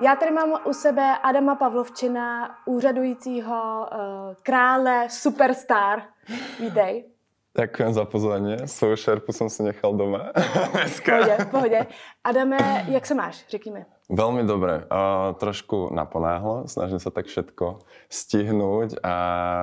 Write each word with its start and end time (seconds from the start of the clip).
Já 0.00 0.16
tady 0.16 0.30
mám 0.30 0.60
u 0.64 0.72
sebe 0.72 1.18
Adama 1.22 1.54
Pavlovčina, 1.54 2.56
úřadujícího 2.66 3.88
uh, 3.92 3.98
krále 4.42 5.06
Superstar. 5.10 6.02
Vítej. 6.60 7.04
Ďakujem 7.58 7.90
za 7.90 8.04
pozvanie. 8.06 8.70
Svoju 8.70 8.94
šerpu 8.96 9.34
som 9.34 9.50
si 9.50 9.66
nechal 9.66 9.90
doma. 9.98 10.30
pohodě, 11.02 11.36
v 11.38 11.50
pohodě. 11.50 11.86
Adame, 12.24 12.86
jak 12.88 13.06
se 13.06 13.14
máš? 13.14 13.44
Řekni 13.48 13.72
mi. 13.72 13.84
Veľmi 14.08 14.40
dobre. 14.48 14.88
Uh, 14.88 15.36
trošku 15.36 15.92
naponáhlo. 15.92 16.64
Snažím 16.64 16.96
sa 16.96 17.12
tak 17.12 17.28
všetko 17.28 17.84
stihnúť 18.08 19.04
a 19.04 19.14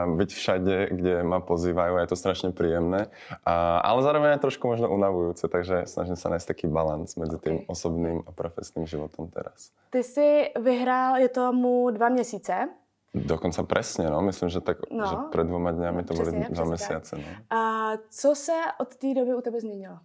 byť 0.05 0.30
všade, 0.30 0.75
kde 0.94 1.25
ma 1.25 1.41
pozývajú. 1.41 1.98
Je 1.98 2.09
to 2.14 2.18
strašne 2.18 2.54
príjemné. 2.54 3.09
Uh, 3.41 3.81
ale 3.81 4.05
zároveň 4.05 4.38
aj 4.38 4.45
trošku 4.45 4.70
možno 4.70 4.86
unavujúce, 4.94 5.49
takže 5.49 5.90
snažím 5.90 6.13
sa 6.13 6.30
nájsť 6.30 6.45
taký 6.45 6.66
balans 6.70 7.18
okay. 7.18 7.41
tým 7.41 7.58
osobným 7.66 8.21
a 8.21 8.30
profesným 8.30 8.85
životom 8.85 9.34
teraz. 9.34 9.73
Ty 9.90 10.05
si 10.05 10.54
vyhrál, 10.54 11.18
je 11.26 11.30
tomu 11.34 11.90
dva 11.90 12.13
měsíce. 12.13 12.70
Dokonca 13.16 13.63
presne, 13.63 14.12
no. 14.12 14.21
Myslím, 14.21 14.52
že 14.52 14.59
tak 14.62 14.77
no. 14.91 15.07
že 15.07 15.16
pred 15.32 15.48
dvoma 15.48 15.71
dňami 15.71 16.04
to 16.04 16.13
přesně, 16.13 16.32
boli 16.32 16.54
dva 16.54 16.66
mesiace. 16.66 17.16
No. 17.18 17.23
A 17.57 17.91
co 18.09 18.35
se 18.35 18.57
od 18.80 18.96
té 18.96 19.13
doby 19.13 19.35
u 19.35 19.41
tebe 19.41 19.59
změnilo? 19.59 19.98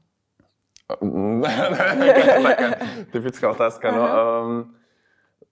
Taká, 1.44 2.34
taká 2.42 2.68
typická 3.14 3.46
otázka. 3.54 3.86
No, 3.92 4.02
um, 4.02 4.50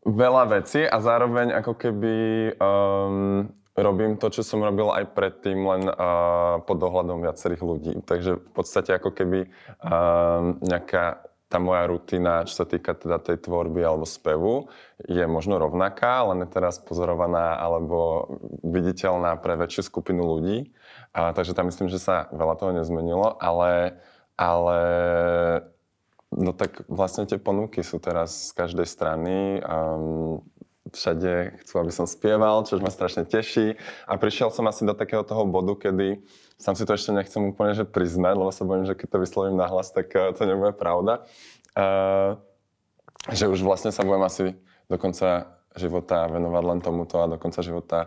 veľa 0.09 0.61
vecí 0.61 0.83
a 0.83 0.97
zároveň 0.99 1.53
ako 1.55 1.73
keby 1.77 2.17
um, 2.59 3.53
robím 3.79 4.19
to, 4.19 4.33
čo 4.33 4.43
som 4.43 4.65
robil 4.65 4.91
aj 4.91 5.15
predtým, 5.15 5.63
len 5.63 5.83
uh, 5.87 6.59
pod 6.67 6.83
dohľadom 6.83 7.23
viacerých 7.23 7.63
ľudí. 7.63 7.93
Takže 8.03 8.43
v 8.43 8.51
podstate 8.51 8.91
ako 8.97 9.15
keby 9.15 9.47
um, 9.85 10.59
nejaká 10.65 11.29
tá 11.49 11.57
moja 11.57 11.89
rutina, 11.89 12.45
čo 12.45 12.61
sa 12.61 12.67
týka 12.69 12.93
teda 12.93 13.17
tej 13.25 13.41
tvorby 13.41 13.81
alebo 13.81 14.05
spevu, 14.05 14.69
je 15.09 15.25
možno 15.25 15.57
rovnaká, 15.57 16.29
len 16.29 16.45
je 16.45 16.53
teraz 16.53 16.77
pozorovaná 16.77 17.57
alebo 17.57 18.29
viditeľná 18.61 19.41
pre 19.41 19.57
väčšiu 19.57 19.89
skupinu 19.89 20.29
ľudí. 20.29 20.77
A, 21.17 21.33
takže 21.33 21.57
tam 21.57 21.73
myslím, 21.73 21.89
že 21.89 21.97
sa 21.97 22.29
veľa 22.37 22.55
toho 22.61 22.77
nezmenilo, 22.77 23.41
ale 23.41 23.97
ale 24.39 24.81
no 26.31 26.55
tak 26.55 26.87
vlastne 26.87 27.27
tie 27.27 27.43
ponuky 27.43 27.83
sú 27.83 27.99
teraz 27.99 28.49
z 28.49 28.51
každej 28.55 28.87
strany. 28.87 29.59
Um, 29.67 30.47
všade 30.89 31.61
chcú, 31.61 31.85
aby 31.85 31.93
som 31.93 32.09
spieval, 32.09 32.65
čo 32.65 32.81
ma 32.81 32.89
strašne 32.89 33.29
teší. 33.29 33.77
A 34.09 34.17
prišiel 34.17 34.49
som 34.49 34.65
asi 34.71 34.89
do 34.89 34.97
takého 34.97 35.21
toho 35.21 35.45
bodu, 35.45 35.77
kedy 35.77 36.25
sám 36.57 36.79
si 36.79 36.89
to 36.89 36.97
ešte 36.97 37.13
nechcem 37.13 37.45
úplne 37.45 37.77
že 37.77 37.85
priznať, 37.85 38.35
lebo 38.41 38.49
sa 38.49 38.65
bojím, 38.65 38.89
že 38.89 38.97
keď 38.97 39.09
to 39.13 39.19
vyslovím 39.21 39.61
nahlas, 39.61 39.93
tak 39.93 40.09
uh, 40.17 40.33
to 40.33 40.49
nebude 40.49 40.79
pravda. 40.79 41.27
Uh, 41.77 42.41
že 43.29 43.51
už 43.51 43.61
vlastne 43.61 43.93
sa 43.93 44.07
budem 44.07 44.25
asi 44.25 44.45
do 44.89 44.97
konca 44.97 45.59
života 45.77 46.31
venovať 46.31 46.63
len 46.65 46.81
tomuto 46.81 47.21
a 47.21 47.31
do 47.31 47.37
konca 47.37 47.61
života 47.61 47.99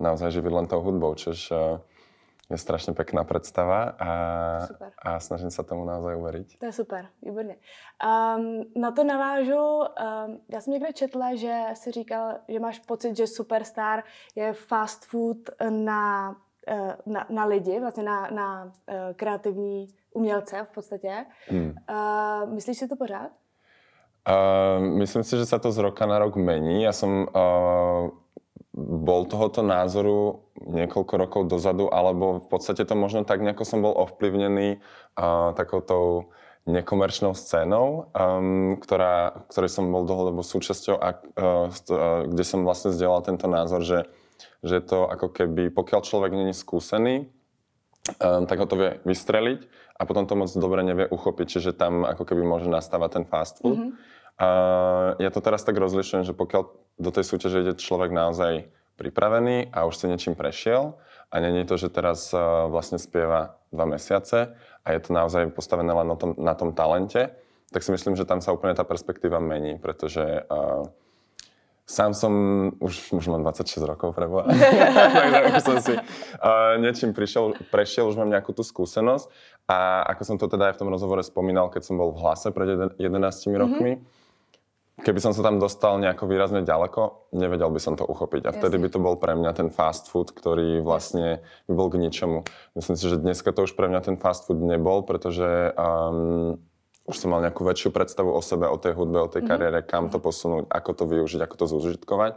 naozaj 0.00 0.32
živiť 0.32 0.52
len 0.54 0.66
tou 0.70 0.80
hudbou, 0.80 1.12
čož 1.18 1.52
uh, 1.52 1.82
je 2.50 2.58
strašně 2.58 2.92
pekná 2.92 3.24
představa 3.24 3.94
a, 3.98 4.10
a 5.02 5.20
snažím 5.20 5.50
se 5.50 5.62
tomu 5.62 5.84
naozaj 5.84 6.16
uveriť. 6.16 6.58
To 6.58 6.66
je 6.66 6.72
super, 6.72 7.06
výborně. 7.22 7.56
Um, 8.02 8.64
na 8.76 8.90
to 8.90 9.04
navážu, 9.04 9.78
um, 9.78 10.40
já 10.48 10.60
jsem 10.60 10.72
někde 10.72 10.92
četla, 10.92 11.34
že 11.34 11.64
si 11.74 11.90
říkal, 11.90 12.34
že 12.48 12.60
máš 12.60 12.78
pocit, 12.78 13.16
že 13.16 13.26
Superstar 13.26 14.02
je 14.34 14.52
fast 14.52 15.04
food 15.04 15.50
na, 15.70 16.36
uh, 16.72 16.92
na, 17.06 17.26
na 17.30 17.44
lidi, 17.44 17.80
vlastně 17.80 18.02
na, 18.02 18.28
na 18.30 18.64
uh, 18.64 18.72
kreativní 19.16 19.88
umělce 20.14 20.66
v 20.70 20.74
podstatě. 20.74 21.26
Hmm. 21.48 21.74
Uh, 21.90 22.52
myslíš 22.54 22.78
si 22.78 22.88
to 22.88 22.96
pořád? 22.96 23.30
Uh, 24.20 24.84
myslím 25.00 25.24
si, 25.24 25.32
že 25.32 25.48
sa 25.48 25.56
to 25.56 25.72
z 25.72 25.80
roka 25.80 26.04
na 26.04 26.20
rok 26.20 26.36
mení. 26.36 26.84
Ja 26.84 26.92
som 26.92 27.24
uh, 27.24 28.12
bol 28.76 29.26
tohoto 29.26 29.66
názoru 29.66 30.46
niekoľko 30.62 31.14
rokov 31.18 31.42
dozadu, 31.50 31.90
alebo 31.90 32.38
v 32.38 32.46
podstate 32.46 32.86
to 32.86 32.94
možno 32.94 33.26
tak 33.26 33.42
nejako 33.42 33.66
som 33.66 33.82
bol 33.82 33.90
ovplyvnený 33.90 34.78
uh, 34.78 35.50
takoutou 35.58 36.30
nekomerčnou 36.70 37.34
scénou, 37.34 38.14
um, 38.14 38.78
ktorá, 38.78 39.42
ktorej 39.50 39.74
som 39.74 39.90
bol 39.90 40.06
dlhodobo 40.06 40.46
súčasťou 40.46 40.96
a 41.02 41.08
uh, 41.18 42.26
kde 42.30 42.44
som 42.46 42.62
vlastne 42.62 42.94
zdieľal 42.94 43.26
tento 43.26 43.50
názor, 43.50 43.82
že, 43.82 44.06
že 44.62 44.78
to 44.78 45.10
ako 45.10 45.34
keby, 45.34 45.74
pokiaľ 45.74 46.00
človek 46.06 46.30
není 46.30 46.54
skúsený, 46.54 47.26
um, 48.22 48.46
tak 48.46 48.54
ho 48.62 48.70
to 48.70 48.78
vie 48.78 48.90
vystreliť 49.02 49.66
a 49.98 50.06
potom 50.06 50.30
to 50.30 50.38
moc 50.38 50.50
dobre 50.54 50.86
nevie 50.86 51.10
uchopiť, 51.10 51.46
čiže 51.58 51.70
tam 51.74 52.06
ako 52.06 52.22
keby 52.22 52.46
môže 52.46 52.70
nastávať 52.70 53.18
ten 53.18 53.24
fast 53.26 53.58
food. 53.58 53.76
Mm-hmm. 53.76 54.19
Uh, 54.40 55.16
ja 55.20 55.28
to 55.28 55.40
teraz 55.44 55.64
tak 55.66 55.76
rozlišujem, 55.76 56.24
že 56.24 56.32
pokiaľ 56.32 56.62
do 57.00 57.10
tej 57.12 57.24
súťaže 57.24 57.60
ide 57.60 57.74
človek 57.76 58.12
naozaj 58.12 58.68
pripravený 59.00 59.72
a 59.72 59.88
už 59.88 59.96
si 59.96 60.04
niečím 60.12 60.36
prešiel 60.36 61.00
a 61.32 61.34
není 61.40 61.64
to, 61.64 61.80
že 61.80 61.88
teraz 61.88 62.32
uh, 62.36 62.68
vlastne 62.68 63.00
spieva 63.00 63.56
dva 63.72 63.88
mesiace 63.88 64.52
a 64.84 64.86
je 64.92 65.00
to 65.00 65.16
naozaj 65.16 65.48
postavené 65.56 65.88
len 65.88 66.08
na 66.08 66.16
tom, 66.16 66.30
na 66.36 66.52
tom 66.52 66.76
talente, 66.76 67.32
tak 67.72 67.80
si 67.80 67.92
myslím, 67.92 68.12
že 68.16 68.28
tam 68.28 68.44
sa 68.44 68.52
úplne 68.52 68.76
tá 68.76 68.84
perspektíva 68.84 69.40
mení, 69.40 69.80
pretože 69.80 70.24
uh, 70.48 70.84
sám 71.88 72.12
som, 72.12 72.32
už, 72.76 73.16
už 73.16 73.24
mám 73.32 73.40
26 73.44 73.80
rokov 73.88 74.12
preboha, 74.12 74.48
takže 75.16 75.40
už 75.48 75.62
som 75.64 75.76
si 75.80 75.94
uh, 75.96 76.76
niečím 76.76 77.16
prišiel, 77.16 77.56
prešiel, 77.72 78.04
už 78.08 78.20
mám 78.20 78.28
nejakú 78.28 78.52
tú 78.52 78.60
skúsenosť. 78.60 79.26
A 79.70 80.02
ako 80.02 80.22
som 80.26 80.36
to 80.36 80.50
teda 80.50 80.70
aj 80.70 80.74
v 80.76 80.80
tom 80.82 80.90
rozhovore 80.90 81.22
spomínal, 81.22 81.70
keď 81.70 81.82
som 81.86 81.94
bol 81.94 82.10
v 82.10 82.20
hlase 82.26 82.50
pred 82.50 82.74
11 82.98 83.00
rokmi, 83.54 83.96
mm-hmm 83.96 84.18
Keby 85.00 85.16
som 85.16 85.32
sa 85.32 85.40
tam 85.40 85.56
dostal 85.56 85.96
nejako 85.96 86.28
výrazne 86.28 86.60
ďaleko, 86.60 87.32
nevedel 87.32 87.72
by 87.72 87.80
som 87.80 87.96
to 87.96 88.04
uchopiť. 88.04 88.44
A 88.44 88.50
vtedy 88.52 88.76
by 88.76 88.88
to 88.92 89.00
bol 89.00 89.16
pre 89.16 89.32
mňa 89.32 89.56
ten 89.56 89.68
fast 89.72 90.12
food, 90.12 90.28
ktorý 90.28 90.84
vlastne 90.84 91.40
by 91.64 91.72
bol 91.72 91.88
k 91.88 91.96
ničomu. 91.96 92.44
Myslím 92.76 92.96
si, 93.00 93.08
že 93.08 93.16
dneska 93.16 93.56
to 93.56 93.64
už 93.64 93.72
pre 93.80 93.88
mňa 93.88 94.00
ten 94.04 94.16
fast 94.20 94.44
food 94.44 94.60
nebol, 94.60 95.00
pretože 95.00 95.72
um, 95.72 96.60
už 97.08 97.16
som 97.16 97.32
mal 97.32 97.40
nejakú 97.40 97.64
väčšiu 97.64 97.96
predstavu 97.96 98.28
o 98.28 98.44
sebe, 98.44 98.68
o 98.68 98.76
tej 98.76 98.92
hudbe, 98.92 99.24
o 99.24 99.26
tej 99.26 99.40
mm-hmm. 99.40 99.50
kariére, 99.50 99.78
kam 99.80 100.12
to 100.12 100.20
posunúť, 100.20 100.68
ako 100.68 100.90
to 100.92 101.04
využiť, 101.08 101.40
ako 101.42 101.54
to 101.56 101.66
zúžitkovať. 101.66 102.32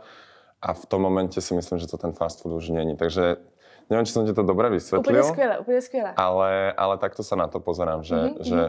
A 0.64 0.72
v 0.72 0.84
tom 0.88 1.04
momente 1.04 1.44
si 1.44 1.52
myslím, 1.52 1.84
že 1.84 1.92
to 1.92 2.00
ten 2.00 2.16
fast 2.16 2.40
food 2.40 2.56
už 2.56 2.72
není. 2.72 2.96
Takže 2.96 3.44
neviem, 3.92 4.08
či 4.08 4.16
som 4.16 4.24
ti 4.24 4.32
to 4.32 4.48
dobre 4.48 4.72
vysvetlil. 4.72 5.04
Úplne 5.04 5.24
skvěle, 5.28 5.56
úplne 5.60 5.82
skvěle. 5.84 6.12
Ale, 6.16 6.72
ale 6.72 6.96
takto 6.96 7.28
sa 7.28 7.36
na 7.36 7.52
to 7.52 7.60
pozerám, 7.60 8.08
že, 8.08 8.16
mm-hmm. 8.16 8.44
že 8.48 8.60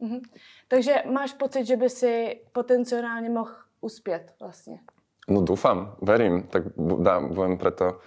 mm-hmm. 0.00 0.20
Takže 0.68 0.94
máš 1.12 1.32
pocit, 1.32 1.64
že 1.66 1.76
by 1.76 1.90
si 1.90 2.40
potenciálně 2.52 3.30
mohl 3.30 3.54
uspět 3.80 4.34
vlastně? 4.40 4.80
No 5.28 5.42
dúfam, 5.42 5.96
verím, 6.02 6.42
tak 6.42 6.62
dá, 6.76 7.20
budem 7.20 7.58
preto 7.58 8.00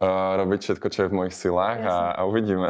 uh, 0.00 0.36
robiť 0.40 0.60
všetko, 0.60 0.86
čo 0.88 1.02
je 1.02 1.08
v 1.08 1.12
mojich 1.12 1.34
silách 1.36 1.84
a, 1.84 2.10
a 2.16 2.24
uvidíme. 2.24 2.68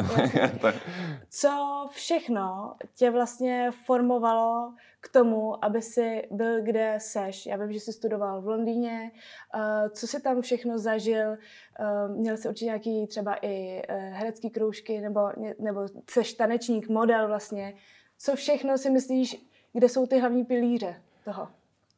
Co 1.31 1.87
všechno 1.91 2.75
tě 2.95 3.11
vlastně 3.11 3.71
formovalo 3.87 4.75
k 5.01 5.09
tomu, 5.09 5.65
aby 5.65 5.83
si 5.83 6.23
byl, 6.31 6.63
kde 6.63 6.95
seš? 6.99 7.47
Já 7.47 7.57
vím, 7.57 7.73
že 7.73 7.81
jsi 7.81 7.93
studoval 7.93 8.43
v 8.43 8.49
Londýně. 8.49 9.11
Uh, 9.55 9.89
co 9.89 10.07
jsi 10.07 10.23
tam 10.23 10.41
všechno 10.41 10.79
zažil? 10.79 11.31
Uh, 11.31 12.17
měl 12.17 12.37
jsi 12.37 12.49
určitě 12.49 12.65
nějaký 12.65 13.07
třeba 13.07 13.35
i 13.43 13.83
uh, 13.91 13.97
herecký 13.97 14.51
kroužky, 14.51 15.01
nebo, 15.01 15.31
nebo 15.59 15.87
seš 16.11 16.35
tanečník, 16.35 16.89
model 16.89 17.29
vlastně 17.29 17.75
co 18.23 18.37
všechno 18.37 18.79
si 18.79 18.91
myslíš, 18.91 19.37
kde 19.73 19.89
jsou 19.89 20.07
ty 20.07 20.19
hlavní 20.19 20.45
pilíře 20.45 20.95
toho? 21.25 21.49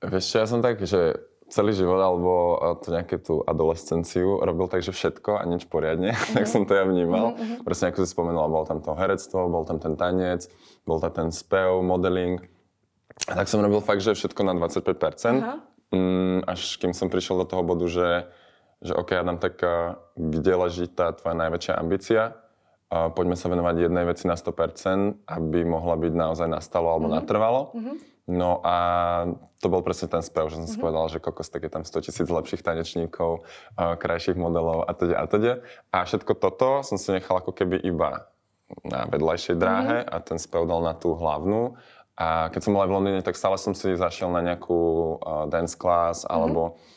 Vieš 0.04 0.24
čo, 0.24 0.36
ja 0.40 0.46
som 0.48 0.60
tak, 0.60 0.84
že 0.84 1.16
celý 1.48 1.72
život 1.72 1.96
alebo 1.96 2.60
to 2.84 2.92
nejaké 2.92 3.20
tú 3.24 3.40
adolescenciu 3.40 4.36
robil 4.40 4.68
tak, 4.68 4.84
že 4.84 4.92
všetko 4.92 5.40
a 5.40 5.44
nič 5.48 5.64
poriadne, 5.64 6.12
mm-hmm. 6.12 6.34
tak 6.36 6.44
som 6.44 6.68
to 6.68 6.76
ja 6.76 6.84
vnímal. 6.84 7.32
Mm-hmm. 7.32 7.64
Presne 7.64 7.88
ako 7.88 8.04
si 8.04 8.12
spomenula, 8.12 8.52
bol 8.52 8.68
tam 8.68 8.84
to 8.84 8.92
herectvo, 8.92 9.48
bol 9.48 9.64
tam 9.64 9.80
ten 9.80 9.96
tanec, 9.96 10.44
bol 10.84 11.00
tam 11.00 11.12
ten 11.12 11.28
spev, 11.32 11.81
modeling. 11.81 12.40
A 13.28 13.32
tak 13.32 13.49
som 13.49 13.64
robil 13.64 13.81
fakt, 13.81 14.04
že 14.04 14.12
všetko 14.12 14.40
na 14.44 14.52
25%, 14.56 14.84
uh-huh. 14.84 15.58
mm, 15.94 16.38
až 16.44 16.76
kým 16.76 16.93
som 16.93 17.08
prišiel 17.08 17.40
do 17.40 17.46
toho 17.49 17.62
bodu, 17.64 17.87
že, 17.88 18.28
že 18.84 18.93
OK, 18.93 19.16
Adam, 19.16 19.40
tak 19.40 19.56
kde 20.19 20.52
leží 20.52 20.84
tá 20.90 21.16
tvoja 21.16 21.32
najväčšia 21.38 21.81
ambícia? 21.81 22.44
Poďme 22.94 23.35
sa 23.35 23.50
venovať 23.50 23.91
jednej 23.91 24.05
veci 24.06 24.31
na 24.31 24.38
100%, 24.38 25.26
aby 25.26 25.58
mohla 25.67 25.99
byť 25.99 26.12
naozaj 26.14 26.49
nastalo 26.49 26.94
alebo 26.94 27.08
mm-hmm. 27.11 27.19
natrvalo. 27.19 27.62
Mm-hmm. 27.75 27.96
No 28.25 28.64
a 28.64 28.76
to 29.61 29.69
bol 29.69 29.85
presne 29.85 30.08
ten 30.08 30.25
spev, 30.25 30.49
že 30.49 30.56
som 30.56 30.64
mm-hmm. 30.64 30.81
si 30.81 30.85
povedal, 30.85 31.05
že 31.12 31.19
kokos, 31.20 31.52
tak 31.52 31.67
je 31.67 31.73
tam 31.73 31.85
100 31.85 32.06
tisíc 32.08 32.29
lepších 32.29 32.64
tanečníkov, 32.64 33.44
krajších 33.76 34.38
modelov 34.38 34.88
a 34.88 34.93
teda 34.96 35.14
a 35.20 35.25
teda. 35.29 35.52
A 35.93 36.08
všetko 36.08 36.32
toto 36.41 36.81
som 36.81 36.96
si 36.96 37.12
nechal 37.12 37.41
ako 37.41 37.52
keby 37.52 37.85
iba 37.85 38.32
na 38.81 39.05
vedľajšej 39.11 39.56
dráhe 39.61 39.97
mm-hmm. 40.05 40.14
a 40.14 40.17
ten 40.25 40.38
spev 40.40 40.64
dal 40.64 40.81
na 40.81 40.97
tú 40.97 41.12
hlavnú. 41.12 41.76
A 42.14 42.49
keď 42.55 42.61
som 42.62 42.73
bol 42.73 42.87
aj 42.87 42.90
v 42.90 42.97
Londýne, 42.97 43.20
tak 43.26 43.35
stále 43.35 43.58
som 43.58 43.75
si 43.75 43.99
zašiel 43.99 44.31
na 44.31 44.38
nejakú 44.38 44.79
uh, 45.19 45.50
dance 45.50 45.75
class 45.75 46.23
mm-hmm. 46.23 46.94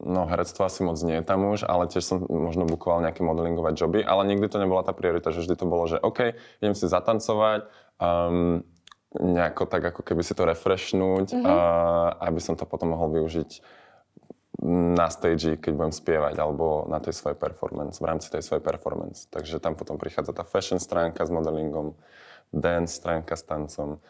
No 0.00 0.24
herectvo 0.24 0.64
asi 0.64 0.80
moc 0.80 0.96
nie 1.04 1.20
je 1.20 1.24
tam 1.28 1.44
už, 1.44 1.68
ale 1.68 1.84
tiež 1.84 2.04
som 2.04 2.18
možno 2.24 2.64
bukoval 2.64 3.04
nejaké 3.04 3.20
modelingové 3.20 3.76
joby, 3.76 4.00
ale 4.00 4.24
nikdy 4.32 4.48
to 4.48 4.56
nebola 4.56 4.80
tá 4.80 4.96
priorita, 4.96 5.28
že 5.28 5.44
vždy 5.44 5.60
to 5.60 5.68
bolo, 5.68 5.84
že 5.84 6.00
OK, 6.00 6.32
idem 6.64 6.72
si 6.72 6.88
zatancovať, 6.88 7.68
um, 8.00 8.64
nejako 9.12 9.68
tak 9.68 9.92
ako 9.92 10.00
keby 10.00 10.24
si 10.24 10.32
to 10.32 10.48
refreshnúť, 10.48 11.36
mm-hmm. 11.36 11.44
uh, 11.44 12.16
aby 12.24 12.40
som 12.40 12.56
to 12.56 12.64
potom 12.64 12.96
mohol 12.96 13.12
využiť 13.12 13.60
na 14.96 15.08
stage, 15.08 15.56
keď 15.56 15.72
budem 15.72 15.94
spievať, 15.94 16.36
alebo 16.36 16.84
na 16.88 17.00
tej 17.00 17.16
svojej 17.16 17.36
performance, 17.36 17.96
v 18.00 18.08
rámci 18.08 18.28
tej 18.28 18.44
svojej 18.44 18.60
performance. 18.60 19.24
Takže 19.32 19.56
tam 19.56 19.72
potom 19.72 19.96
prichádza 19.96 20.36
tá 20.36 20.44
fashion 20.44 20.76
stránka 20.76 21.24
s 21.24 21.32
modelingom, 21.32 21.96
dance 22.52 22.96
stránka 22.96 23.36
s 23.36 23.44
tancom 23.44 24.00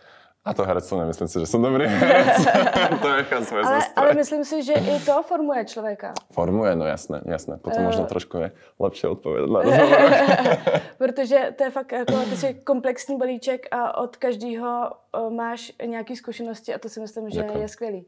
a 0.45 0.55
to 0.55 0.65
herectvo 0.65 0.99
nemyslím 0.99 1.29
si, 1.29 1.41
že 1.41 1.47
som 1.47 1.61
dobrý 1.61 1.85
herec. 1.85 2.49
to 3.05 3.09
nechám 3.13 3.45
svoje 3.45 3.65
ale, 3.65 3.85
ale 3.97 4.11
myslím 4.15 4.45
si, 4.45 4.63
že 4.65 4.73
i 4.73 4.97
to 5.05 5.23
formuje 5.23 5.65
člověka. 5.65 6.17
Formuje, 6.33 6.77
no 6.77 6.89
jasné, 6.89 7.21
jasné. 7.29 7.61
Potom 7.61 7.85
uh, 7.85 7.93
možno 7.93 8.09
trošku 8.09 8.37
je 8.39 8.53
lepší 8.81 9.07
odpovědět 9.07 9.51
na 9.53 9.61
Protože 10.99 11.55
to 11.57 11.65
je 11.65 11.71
fakt 11.71 11.93
jako, 11.93 12.13
ty 12.31 12.37
jsi 12.37 12.55
komplexní 12.55 13.19
balíček 13.19 13.69
a 13.71 14.01
od 14.01 14.17
každého 14.17 14.91
uh, 14.91 15.33
máš 15.33 15.73
nějaké 15.87 16.17
zkušenosti 16.17 16.75
a 16.75 16.79
to 16.79 16.89
si 16.89 17.01
myslím, 17.01 17.31
že 17.31 17.43
Děkuji. 17.43 17.59
je 17.59 17.69
skvělý. 17.69 18.07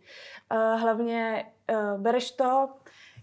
Uh, 0.52 0.80
hlavně 0.80 1.44
uh, 1.72 2.00
bereš 2.00 2.30
to, 2.30 2.68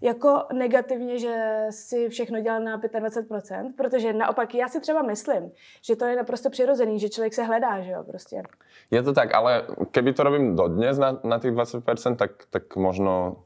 jako 0.01 0.43
negativně, 0.53 1.19
že 1.19 1.65
si 1.69 2.09
všechno 2.09 2.41
dělal 2.41 2.59
na 2.59 2.79
25%, 2.79 3.73
protože 3.77 4.13
naopak 4.13 4.55
já 4.55 4.67
si 4.67 4.79
třeba 4.79 5.01
myslím, 5.01 5.51
že 5.81 5.95
to 5.95 6.05
je 6.05 6.15
naprosto 6.15 6.49
přirozený, 6.49 6.99
že 6.99 7.09
člověk 7.09 7.33
se 7.33 7.43
hledá, 7.43 7.81
že 7.81 7.91
jo, 7.91 8.03
prostě. 8.03 8.43
Je 8.91 9.03
to 9.03 9.13
tak, 9.13 9.35
ale 9.35 9.67
keby 9.91 10.13
to 10.13 10.23
robím 10.23 10.55
dodnes 10.55 10.97
na, 10.97 11.19
na 11.23 11.39
tých 11.39 11.51
20%, 11.51 12.15
tak, 12.15 12.31
tak 12.49 12.75
možno 12.75 13.43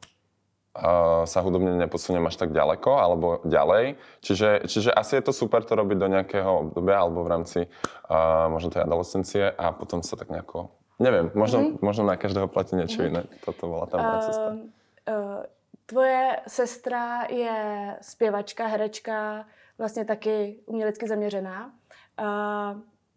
uh, 0.77 1.23
sa 1.25 1.39
hudobne 1.41 1.77
neposuniem 1.77 2.25
až 2.25 2.35
tak 2.35 2.51
ďaleko, 2.51 2.91
alebo 2.97 3.27
ďalej. 3.45 3.95
Čiže, 4.21 4.65
čiže 4.65 4.89
asi 4.93 5.15
je 5.21 5.23
to 5.23 5.33
super 5.33 5.61
to 5.63 5.77
robiť 5.77 5.97
do 5.97 6.07
nejakého 6.07 6.51
obdobia, 6.69 6.97
alebo 7.01 7.23
v 7.23 7.29
rámci 7.29 7.59
uh, 7.65 8.49
možno 8.49 8.73
tej 8.73 8.85
adolescencie 8.85 9.53
a 9.53 9.71
potom 9.73 10.01
sa 10.01 10.17
tak 10.17 10.29
nejako, 10.33 10.73
neviem, 10.97 11.29
možno, 11.37 11.59
mm-hmm. 11.61 11.81
možno 11.81 12.03
na 12.09 12.15
každého 12.17 12.49
platí 12.49 12.73
niečo 12.77 13.05
mm-hmm. 13.05 13.13
iné. 13.13 13.21
Toto 13.45 13.63
bola 13.69 13.85
tá 13.85 13.97
uh, 14.01 14.21
cesta. 14.25 14.47
Uh, 15.03 15.41
Tvoje 15.85 16.39
sestra 16.47 17.27
je 17.29 17.57
zpěvačka, 18.01 18.67
herečka, 18.67 19.45
vlastně 19.77 20.05
taky 20.05 20.59
umělecky 20.65 21.07
zaměřená. 21.07 21.73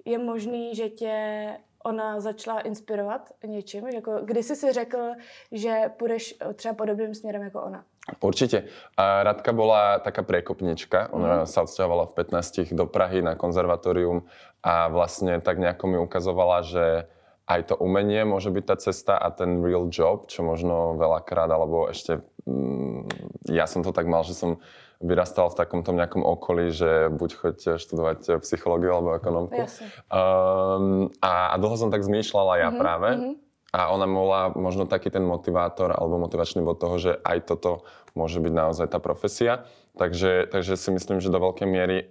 Je 0.05 0.19
možný, 0.19 0.75
že 0.75 0.89
tě 0.89 1.17
ona 1.85 2.21
začala 2.21 2.61
inspirovat 2.61 3.33
něčím? 3.47 3.89
Jako, 3.89 4.21
kdy 4.25 4.43
jsi 4.43 4.57
si 4.57 4.73
řekl, 4.73 4.99
že 5.53 5.91
půjdeš 5.97 6.35
třeba 6.55 6.75
podobným 6.75 7.15
směrem 7.15 7.43
jako 7.43 7.63
ona? 7.63 7.85
Určite. 8.21 8.63
A 8.97 9.23
Radka 9.23 9.53
bola 9.53 9.99
taká 9.99 10.23
priekopnička. 10.23 11.11
Ona 11.11 11.43
mm. 11.43 11.47
sa 11.51 11.67
odsťahovala 11.67 12.07
v 12.15 12.23
15 12.23 12.71
do 12.79 12.87
Prahy 12.87 13.19
na 13.19 13.35
konzervatórium 13.35 14.31
a 14.63 14.87
vlastne 14.87 15.43
tak 15.43 15.59
nejako 15.59 15.85
mi 15.91 15.99
ukazovala, 15.99 16.63
že 16.63 17.11
aj 17.46 17.60
to 17.70 17.75
umenie 17.78 18.26
môže 18.26 18.50
byť 18.50 18.64
tá 18.66 18.76
cesta 18.76 19.14
a 19.14 19.31
ten 19.31 19.62
real 19.62 19.87
job, 19.87 20.26
čo 20.26 20.43
možno 20.43 20.98
veľakrát, 20.98 21.46
alebo 21.46 21.87
ešte 21.87 22.19
mm, 22.43 23.06
ja 23.54 23.70
som 23.70 23.87
to 23.87 23.94
tak 23.94 24.10
mal, 24.10 24.26
že 24.26 24.34
som 24.34 24.58
vyrastal 24.98 25.52
v 25.52 25.58
takomto 25.60 25.93
nejakom 25.93 26.25
okolí, 26.25 26.72
že 26.72 27.12
buď 27.12 27.31
choďte 27.37 27.70
študovať 27.78 28.40
psychológiu 28.43 28.96
alebo 28.96 29.14
ekonomku. 29.14 29.69
Um, 30.08 31.12
a, 31.20 31.52
a 31.52 31.54
dlho 31.60 31.76
som 31.76 31.93
tak 31.93 32.02
zmýšľala 32.02 32.52
ja 32.58 32.69
mm-hmm, 32.72 32.81
práve. 32.81 33.10
Mm-hmm. 33.14 33.34
A 33.76 33.93
ona 33.93 34.08
bola 34.08 34.56
možno 34.56 34.88
taký 34.88 35.12
ten 35.12 35.20
motivátor 35.20 35.93
alebo 35.93 36.16
motivačný 36.16 36.64
bod 36.64 36.81
toho, 36.81 36.96
že 36.96 37.12
aj 37.20 37.44
toto 37.44 37.84
môže 38.16 38.40
byť 38.40 38.52
naozaj 38.56 38.87
tá 38.88 38.96
profesia. 38.96 39.69
Takže, 40.00 40.48
takže 40.48 40.81
si 40.81 40.88
myslím, 40.96 41.20
že 41.20 41.28
do 41.28 41.44
veľkej 41.44 41.69
miery 41.69 42.08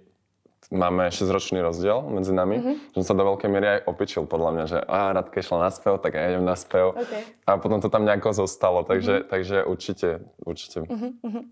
máme 0.70 1.08
6-ročný 1.10 1.62
rozdiel 1.62 2.02
medzi 2.10 2.34
nami, 2.34 2.56
mm-hmm. 2.58 2.76
že 2.90 2.96
som 3.02 3.04
sa 3.06 3.14
do 3.14 3.22
veľkej 3.22 3.50
miery 3.50 3.66
aj 3.66 3.80
opičil 3.86 4.26
podľa 4.26 4.50
mňa, 4.50 4.64
že 4.66 4.78
a 4.82 5.12
Radka 5.14 5.38
išla 5.40 5.58
na 5.66 5.70
spev, 5.70 5.98
tak 6.02 6.14
ja 6.14 6.26
idem 6.26 6.44
na 6.44 6.56
spev. 6.58 6.98
Okay. 6.98 7.22
A 7.46 7.58
potom 7.58 7.78
to 7.78 7.88
tam 7.88 8.04
nejako 8.04 8.32
zostalo, 8.32 8.82
takže, 8.82 9.22
mm-hmm. 9.22 9.30
takže 9.30 9.56
určite, 9.64 10.08
určite. 10.46 10.80
Mm-hmm. 10.80 11.42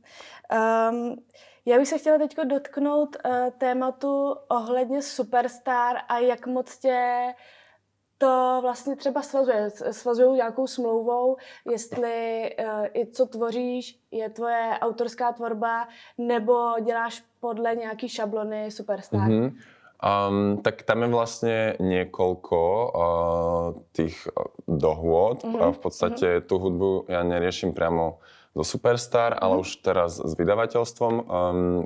Um, 0.50 1.16
já 1.66 1.78
bych 1.78 1.88
se 1.88 1.98
chtěla 1.98 2.18
teď 2.18 2.36
dotknout 2.44 3.16
uh, 3.16 3.50
tématu 3.58 4.36
ohledně 4.48 5.02
Superstar 5.02 5.96
a 6.08 6.18
jak 6.18 6.46
moc 6.46 6.78
tě 6.78 7.34
to 8.18 8.58
vlastně 8.62 8.96
třeba 8.96 9.22
svazuje. 9.22 9.70
Svazují 9.90 10.36
nějakou 10.36 10.66
smlouvou, 10.66 11.36
jestli 11.70 12.50
uh, 12.58 12.86
i 12.92 13.06
co 13.06 13.26
tvoříš, 13.26 13.98
je 14.10 14.28
tvoje 14.30 14.78
autorská 14.80 15.32
tvorba, 15.32 15.88
nebo 16.18 16.74
děláš 16.80 17.22
podle 17.40 17.74
nějaký 17.74 18.08
šablony 18.08 18.70
Superstar. 18.70 19.28
Mm-hmm. 19.28 19.52
Um, 20.04 20.60
tak 20.60 20.84
tam 20.84 21.00
je 21.00 21.08
vlastne 21.08 21.56
niekoľko 21.80 22.58
uh, 22.60 23.72
tých 23.96 24.28
dohôd. 24.68 25.40
Mm-hmm. 25.40 25.72
V 25.72 25.80
podstate 25.80 26.28
mm-hmm. 26.28 26.44
tú 26.44 26.54
hudbu 26.60 26.90
ja 27.08 27.24
neriešim 27.24 27.72
priamo 27.72 28.20
do 28.52 28.60
Superstar, 28.68 29.32
mm-hmm. 29.32 29.44
ale 29.48 29.54
už 29.64 29.80
teraz 29.80 30.20
s 30.20 30.32
vydavateľstvom, 30.36 31.14
um, 31.14 31.24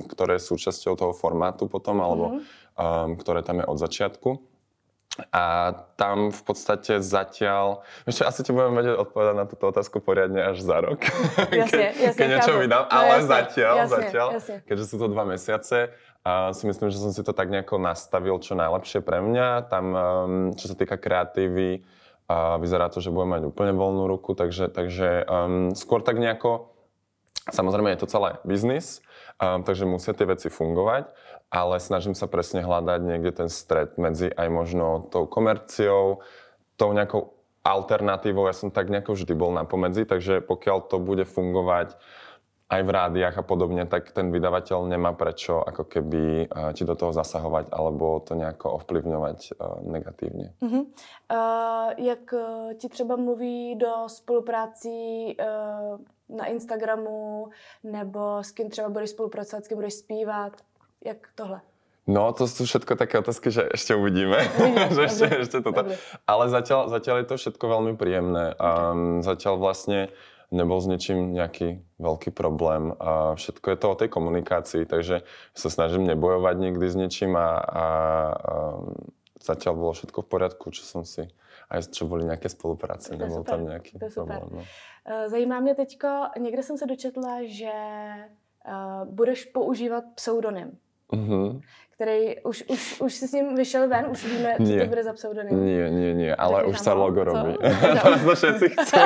ktoré 0.02 0.42
je 0.42 0.50
súčasťou 0.50 0.98
toho 0.98 1.12
formátu 1.14 1.70
potom, 1.70 2.02
alebo 2.02 2.24
mm-hmm. 2.26 2.42
um, 2.74 3.14
ktoré 3.22 3.46
tam 3.46 3.62
je 3.62 3.66
od 3.70 3.78
začiatku. 3.78 4.30
A 5.34 5.74
tam 5.98 6.30
v 6.30 6.42
podstate 6.46 7.02
zatiaľ, 7.02 7.82
ešte 8.06 8.22
asi 8.22 8.46
ti 8.46 8.54
budem 8.54 8.78
vedieť 8.78 9.02
odpovedať 9.02 9.34
na 9.34 9.46
túto 9.50 9.66
otázku 9.66 9.98
poriadne 9.98 10.54
až 10.54 10.62
za 10.62 10.78
rok. 10.78 11.02
Jasne, 11.50 11.90
keď, 11.90 11.94
jasne, 11.98 12.18
keď 12.22 12.26
niečo 12.30 12.52
vydám, 12.54 12.84
no, 12.86 12.92
ale 12.94 13.14
jasne, 13.18 13.26
zatiaľ, 13.26 13.74
jasne, 13.74 13.94
zatiaľ, 13.98 14.28
jasne. 14.38 14.56
keďže 14.62 14.84
sú 14.86 14.96
to 15.02 15.06
dva 15.10 15.24
mesiace, 15.26 15.78
a 16.28 16.52
si 16.52 16.68
myslím, 16.68 16.92
že 16.92 17.00
som 17.00 17.08
si 17.14 17.24
to 17.24 17.32
tak 17.32 17.48
nejako 17.48 17.80
nastavil 17.80 18.36
čo 18.42 18.52
najlepšie 18.52 19.00
pre 19.00 19.24
mňa. 19.24 19.70
Tam, 19.72 19.84
um, 19.88 19.98
čo 20.52 20.68
sa 20.68 20.76
týka 20.76 21.00
kreatívy, 21.00 21.80
a 22.28 22.60
vyzerá 22.60 22.92
to, 22.92 23.00
že 23.00 23.08
budem 23.08 23.40
mať 23.40 23.42
úplne 23.48 23.72
voľnú 23.72 24.04
ruku, 24.04 24.36
takže, 24.36 24.68
takže 24.68 25.24
um, 25.24 25.72
skôr 25.72 26.04
tak 26.04 26.20
nejako, 26.20 26.76
samozrejme 27.48 27.96
je 27.96 28.00
to 28.04 28.12
celé 28.12 28.36
biznis, 28.44 29.00
um, 29.40 29.64
takže 29.64 29.88
musia 29.88 30.12
tie 30.12 30.28
veci 30.28 30.52
fungovať, 30.52 31.08
ale 31.48 31.80
snažím 31.80 32.12
sa 32.12 32.28
presne 32.28 32.60
hľadať 32.60 33.00
niekde 33.00 33.32
ten 33.44 33.48
stred 33.48 33.96
medzi 33.96 34.28
aj 34.28 34.48
možno 34.52 35.08
tou 35.08 35.24
komerciou, 35.24 36.20
tou 36.76 36.90
nejakou 36.92 37.32
alternatívou. 37.64 38.46
Ja 38.48 38.56
som 38.56 38.72
tak 38.72 38.88
nejako 38.92 39.16
vždy 39.16 39.32
bol 39.36 39.52
na 39.52 39.64
pomedzi, 39.64 40.04
takže 40.04 40.44
pokiaľ 40.44 40.78
to 40.88 40.96
bude 41.00 41.24
fungovať 41.24 41.96
aj 42.68 42.84
v 42.84 42.90
rádiách 42.92 43.36
a 43.40 43.44
podobne, 43.44 43.88
tak 43.88 44.12
ten 44.12 44.28
vydavateľ 44.28 44.92
nemá 44.92 45.16
prečo 45.16 45.64
ako 45.64 45.88
keby 45.88 46.52
uh, 46.52 46.76
ti 46.76 46.84
do 46.84 46.92
toho 46.92 47.16
zasahovať 47.16 47.72
alebo 47.72 48.20
to 48.20 48.36
nejako 48.36 48.84
ovplyvňovať 48.84 49.56
uh, 49.56 49.80
negatívne. 49.88 50.52
Uh-huh. 50.60 50.84
Uh, 51.32 51.96
jak 51.96 52.34
ti 52.76 52.88
třeba 52.88 53.16
mluví 53.16 53.76
do 53.76 53.92
spoluprácí 54.06 55.32
uh, 55.40 55.96
na 56.28 56.46
Instagramu 56.46 57.48
nebo 57.84 58.44
s 58.44 58.52
kým 58.52 58.70
třeba 58.70 58.88
budeš 58.88 59.10
spolupracovat, 59.10 59.64
s 59.64 59.68
kým 59.68 59.76
budeš 59.76 59.94
zpívat? 59.94 60.52
Jak 61.04 61.28
tohle? 61.34 61.60
No, 62.08 62.32
to 62.32 62.48
sú 62.48 62.64
všetko 62.64 62.96
také 62.96 63.20
otázky, 63.20 63.52
že 63.52 63.68
ešte 63.68 63.92
uvidíme. 63.92 64.40
že 64.96 65.00
ešte, 65.12 65.26
ešte 65.44 65.58
toto. 65.60 65.92
Ale 66.24 66.44
zatiaľ, 66.48 66.88
zatiaľ 66.88 67.16
je 67.20 67.26
to 67.28 67.36
všetko 67.36 67.64
veľmi 67.68 67.94
príjemné. 68.00 68.56
Um, 68.56 69.20
zatiaľ 69.20 69.60
vlastne 69.60 70.08
nebol 70.48 70.80
s 70.80 70.88
ničím 70.88 71.36
nejaký 71.36 71.84
veľký 72.00 72.32
problém. 72.32 72.96
A 72.96 73.36
všetko 73.36 73.66
je 73.68 73.76
to 73.76 73.86
o 73.92 73.98
tej 74.00 74.08
komunikácii, 74.08 74.82
takže 74.88 75.20
sa 75.52 75.68
snažím 75.68 76.08
nebojovať 76.08 76.56
nikdy 76.56 76.86
s 76.88 76.96
ničím 76.96 77.36
a, 77.36 77.40
a, 77.44 77.48
a 77.60 77.86
zatiaľ 79.44 79.74
bolo 79.76 79.92
všetko 79.92 80.24
v 80.24 80.30
poriadku, 80.32 80.72
čo 80.72 80.88
som 80.88 81.04
si 81.04 81.28
aj 81.70 81.92
čo 81.92 82.06
boli 82.06 82.24
nějaké 82.24 82.48
spolupráce, 82.48 83.16
nebyl 83.16 83.44
tam 83.44 83.64
nějaký 83.64 83.98
problém. 84.14 84.48
No. 84.50 84.64
Eh, 85.06 85.28
zajímá 85.28 85.60
mě 85.60 85.74
teďko, 85.74 86.08
někde 86.38 86.62
jsem 86.62 86.78
se 86.78 86.86
dočetla, 86.86 87.38
že 87.44 87.72
uh, 88.68 89.08
budeš 89.08 89.44
používat 89.44 90.04
pseudonym. 90.14 90.78
Mm-hmm. 91.12 91.60
Který 91.98 92.40
už, 92.46 92.64
už, 92.68 93.00
už 93.00 93.12
si 93.14 93.28
s 93.28 93.32
ním 93.32 93.56
vyšel 93.56 93.88
ven, 93.88 94.06
už 94.10 94.24
víme, 94.24 94.54
co 94.56 94.62
nie. 94.62 94.80
to 94.80 94.86
bude 94.86 95.04
za 95.04 95.12
pseudonym. 95.12 95.66
Nie, 95.66 95.90
nie, 95.90 96.14
nie, 96.14 96.30
ale 96.36 96.62
už 96.70 96.78
sa 96.78 96.94
logo 96.94 97.26
robí. 97.26 97.58
to 98.22 98.34
všetci 98.38 98.66
chcú. 98.78 99.02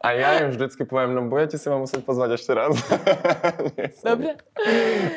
A 0.00 0.08
ja 0.16 0.40
im 0.40 0.48
vždycky 0.48 0.88
poviem, 0.88 1.12
no 1.12 1.28
budete 1.28 1.60
si 1.60 1.68
ma 1.68 1.76
musieť 1.76 2.00
pozvať 2.08 2.40
ešte 2.40 2.56
raz. 2.56 2.72
Dobre. 4.08 4.40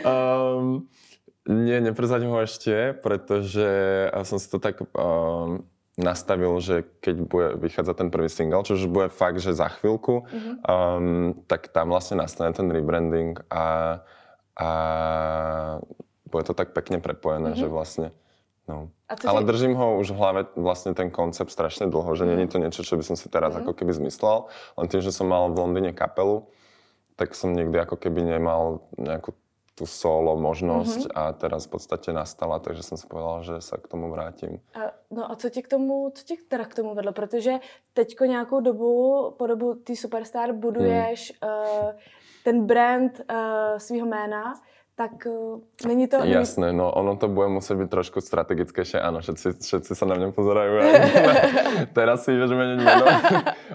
Um, 0.03 0.91
nie, 1.47 1.79
neprezadím 1.79 2.35
ho 2.35 2.43
ešte, 2.43 2.99
pretože 2.99 3.63
som 4.27 4.35
si 4.35 4.47
to 4.51 4.59
tak 4.59 4.83
um, 4.83 5.63
nastavil, 5.95 6.51
že 6.59 6.83
keď 6.99 7.15
bude 7.23 7.47
vychádzať 7.63 7.95
ten 7.95 8.09
prvý 8.11 8.27
single, 8.27 8.67
čo 8.67 8.75
už 8.75 8.91
bude 8.91 9.07
fakt, 9.07 9.39
že 9.39 9.55
za 9.55 9.71
chvíľku, 9.71 10.27
mm-hmm. 10.27 10.55
um, 10.67 11.31
tak 11.47 11.71
tam 11.71 11.95
vlastne 11.95 12.19
nastane 12.19 12.51
ten 12.51 12.67
rebranding 12.67 13.39
a 13.47 14.03
a 14.57 14.69
bude 16.29 16.43
to 16.43 16.53
tak 16.53 16.73
pekne 16.73 17.01
prepojené, 17.01 17.53
mm-hmm. 17.53 17.61
že 17.61 17.67
vlastne 17.67 18.07
No. 18.67 18.87
Ale 19.27 19.43
držím 19.43 19.75
ho 19.75 19.99
už 19.99 20.15
v 20.15 20.19
hlave 20.23 20.41
vlastne 20.55 20.95
ten 20.95 21.11
koncept 21.11 21.51
strašne 21.51 21.91
dlho, 21.91 22.15
že 22.15 22.23
mm. 22.23 22.29
nie 22.31 22.47
je 22.47 22.51
to 22.51 22.61
niečo, 22.63 22.81
čo 22.87 22.95
by 22.95 23.03
som 23.03 23.19
si 23.19 23.27
teraz 23.27 23.51
mm. 23.53 23.59
ako 23.59 23.75
keby 23.75 23.91
zmyslel. 23.91 24.47
Len 24.79 24.87
tým, 24.87 25.03
že 25.03 25.11
som 25.11 25.27
mal 25.27 25.51
v 25.51 25.59
Londýne 25.59 25.91
kapelu, 25.91 26.47
tak 27.19 27.35
som 27.35 27.51
nikdy 27.51 27.75
ako 27.75 27.99
keby 27.99 28.23
nemal 28.23 28.87
nejakú 28.95 29.35
tú 29.73 29.89
solo 29.89 30.37
možnosť 30.37 31.09
mm-hmm. 31.09 31.17
a 31.17 31.33
teraz 31.33 31.65
v 31.65 31.75
podstate 31.75 32.13
nastala, 32.13 32.61
takže 32.61 32.85
som 32.85 32.93
si 32.93 33.09
povedal, 33.09 33.41
že 33.41 33.55
sa 33.57 33.81
k 33.81 33.89
tomu 33.89 34.05
vrátim. 34.13 34.61
A, 34.77 34.93
no 35.09 35.25
a 35.25 35.35
co 35.35 35.49
tě 35.49 35.61
k 35.61 35.67
tomu, 35.67 36.11
co 36.13 36.23
tě 36.23 36.35
teda 36.47 36.65
k 36.65 36.75
tomu 36.75 36.95
vedlo? 36.95 37.11
Protože 37.11 37.59
teďko 37.93 38.25
nějakou 38.25 38.59
dobu, 38.59 39.33
po 39.37 39.47
dobu 39.47 39.75
ty 39.75 39.95
Superstar 39.95 40.53
buduješ 40.53 41.33
mm. 41.41 41.49
uh, 41.49 41.91
ten 42.43 42.67
brand 42.67 43.19
uh, 43.19 43.79
svého 43.79 44.05
jména, 44.05 44.53
tak 44.95 45.25
uh, 45.25 45.59
není 45.87 46.07
to... 46.07 46.21
Jasné, 46.21 46.73
no 46.73 46.91
ono 46.91 47.15
to 47.17 47.27
bude 47.27 47.49
musieť 47.49 47.81
byť 47.81 47.89
trošku 47.89 48.19
strategickejšie, 48.21 49.01
áno, 49.01 49.25
všetci, 49.25 49.63
všetci 49.63 49.91
sa 49.95 50.05
na 50.05 50.15
mňa 50.19 50.29
pozerajú. 50.35 50.71
teraz 51.97 52.27
si 52.27 52.35
vieš 52.35 52.53
meniť 52.53 52.79
meno. 52.83 53.05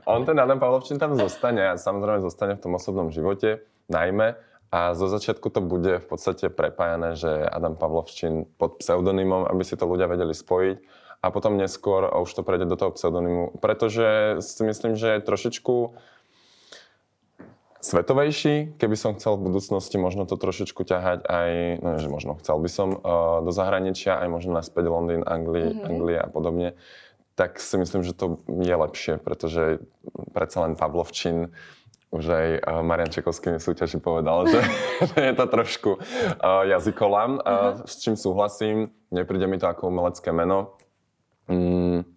On 0.07 0.23
ten 0.23 0.39
Adam 0.39 0.63
Pavlovčín 0.63 1.03
tam 1.03 1.19
zostane 1.19 1.75
a 1.75 1.81
samozrejme 1.81 2.23
zostane 2.23 2.55
v 2.55 2.63
tom 2.63 2.79
osobnom 2.79 3.11
živote, 3.11 3.67
najmä. 3.91 4.39
A 4.69 4.93
zo 4.93 5.09
začiatku 5.09 5.49
to 5.49 5.65
bude 5.65 5.97
v 5.97 6.07
podstate 6.07 6.53
prepájané, 6.53 7.17
že 7.17 7.33
Adam 7.41 7.73
Pavlovčín 7.73 8.45
pod 8.61 8.77
pseudonymom, 8.85 9.49
aby 9.49 9.65
si 9.65 9.81
to 9.81 9.89
ľudia 9.89 10.05
vedeli 10.05 10.37
spojiť. 10.37 10.77
A 11.19 11.35
potom 11.35 11.59
neskôr 11.59 12.07
už 12.15 12.31
to 12.31 12.47
prejde 12.47 12.71
do 12.71 12.79
toho 12.79 12.95
pseudonymu, 12.95 13.59
pretože 13.59 14.39
si 14.39 14.63
myslím, 14.63 14.95
že 14.95 15.19
trošičku 15.19 15.99
svetovejší, 17.89 18.77
keby 18.77 18.97
som 19.01 19.17
chcel 19.17 19.41
v 19.41 19.49
budúcnosti 19.49 19.97
možno 19.97 20.29
to 20.29 20.37
trošičku 20.37 20.85
ťahať 20.85 21.25
aj, 21.25 21.51
no 21.81 21.89
že 21.97 22.09
možno 22.13 22.37
chcel 22.37 22.61
by 22.61 22.69
som 22.69 22.89
uh, 22.93 23.41
do 23.41 23.49
zahraničia, 23.49 24.21
aj 24.21 24.29
možno 24.29 24.53
naspäť 24.53 24.93
Londýn, 24.93 25.25
Anglia, 25.25 25.73
mm-hmm. 25.73 25.89
Anglia 25.89 26.21
a 26.21 26.29
podobne, 26.29 26.77
tak 27.33 27.57
si 27.57 27.81
myslím, 27.81 28.05
že 28.05 28.13
to 28.13 28.45
je 28.45 28.75
lepšie, 28.77 29.17
pretože 29.17 29.81
predsa 30.37 30.69
len 30.69 30.77
Pavlovčin 30.77 31.55
už 32.09 32.25
aj 32.25 32.47
uh, 32.65 32.81
Marian 32.81 33.13
Čekovský 33.13 33.53
mi 33.53 33.61
súťaži 33.61 34.01
povedal, 34.01 34.49
že, 34.49 34.61
že 35.13 35.21
je 35.29 35.35
to 35.37 35.45
trošku 35.49 35.91
uh, 35.97 36.65
jazykolám, 36.65 37.41
uh, 37.41 37.85
s 37.85 38.01
čím 38.01 38.17
súhlasím. 38.17 38.93
Nepríde 39.13 39.45
mi 39.45 39.61
to 39.61 39.69
ako 39.69 39.93
umelecké 39.93 40.33
meno. 40.33 40.77
Mm, 41.49 42.08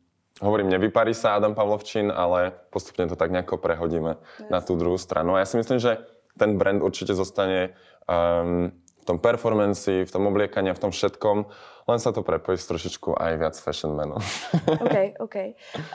hovorím, 0.42 0.70
nevyparí 0.70 1.14
sa 1.14 1.38
Adam 1.38 1.54
Pavlovčín, 1.54 2.10
ale 2.10 2.52
postupne 2.74 3.06
to 3.06 3.16
tak 3.16 3.30
nejako 3.32 3.62
prehodíme 3.62 4.18
yes. 4.18 4.50
na 4.50 4.60
tú 4.60 4.74
druhú 4.74 4.98
stranu. 4.98 5.38
A 5.38 5.46
ja 5.46 5.48
si 5.48 5.56
myslím, 5.62 5.78
že 5.78 6.02
ten 6.36 6.58
brand 6.58 6.82
určite 6.82 7.14
zostane 7.14 7.78
um, 8.10 8.74
v 9.02 9.06
tom 9.06 9.18
performanci, 9.18 10.06
v 10.06 10.12
tom 10.12 10.30
obliekaní, 10.30 10.74
v 10.74 10.82
tom 10.82 10.92
všetkom, 10.94 11.46
len 11.90 12.00
sa 12.00 12.14
to 12.14 12.22
prepojí 12.22 12.58
s 12.58 12.70
trošičku 12.70 13.18
aj 13.18 13.32
viac 13.38 13.56
fashion 13.58 13.98
menom. 13.98 14.22
OK, 14.86 14.98
OK. 15.20 15.36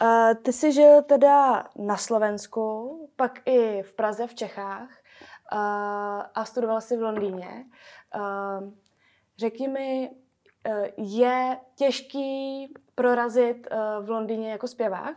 Uh, 0.02 0.34
ty 0.42 0.52
jsi 0.52 0.72
žil 0.72 1.02
teda 1.02 1.64
na 1.78 1.96
Slovensku, 1.96 2.64
pak 3.16 3.42
i 3.46 3.82
v 3.82 3.94
Praze, 3.94 4.26
v 4.26 4.34
Čechách 4.34 4.90
uh, 5.52 6.22
a 6.34 6.44
studoval 6.44 6.80
si 6.80 6.96
v 6.96 7.02
Londýně. 7.02 7.64
Uh, 8.16 8.70
řekni 9.38 9.68
mi, 9.68 10.10
uh, 10.10 10.86
je 10.96 11.56
těžký 11.76 12.66
prorazit 12.96 13.68
uh, 13.70 14.04
v 14.06 14.10
Londýně 14.10 14.50
jako 14.50 14.68
zpěvák? 14.68 15.16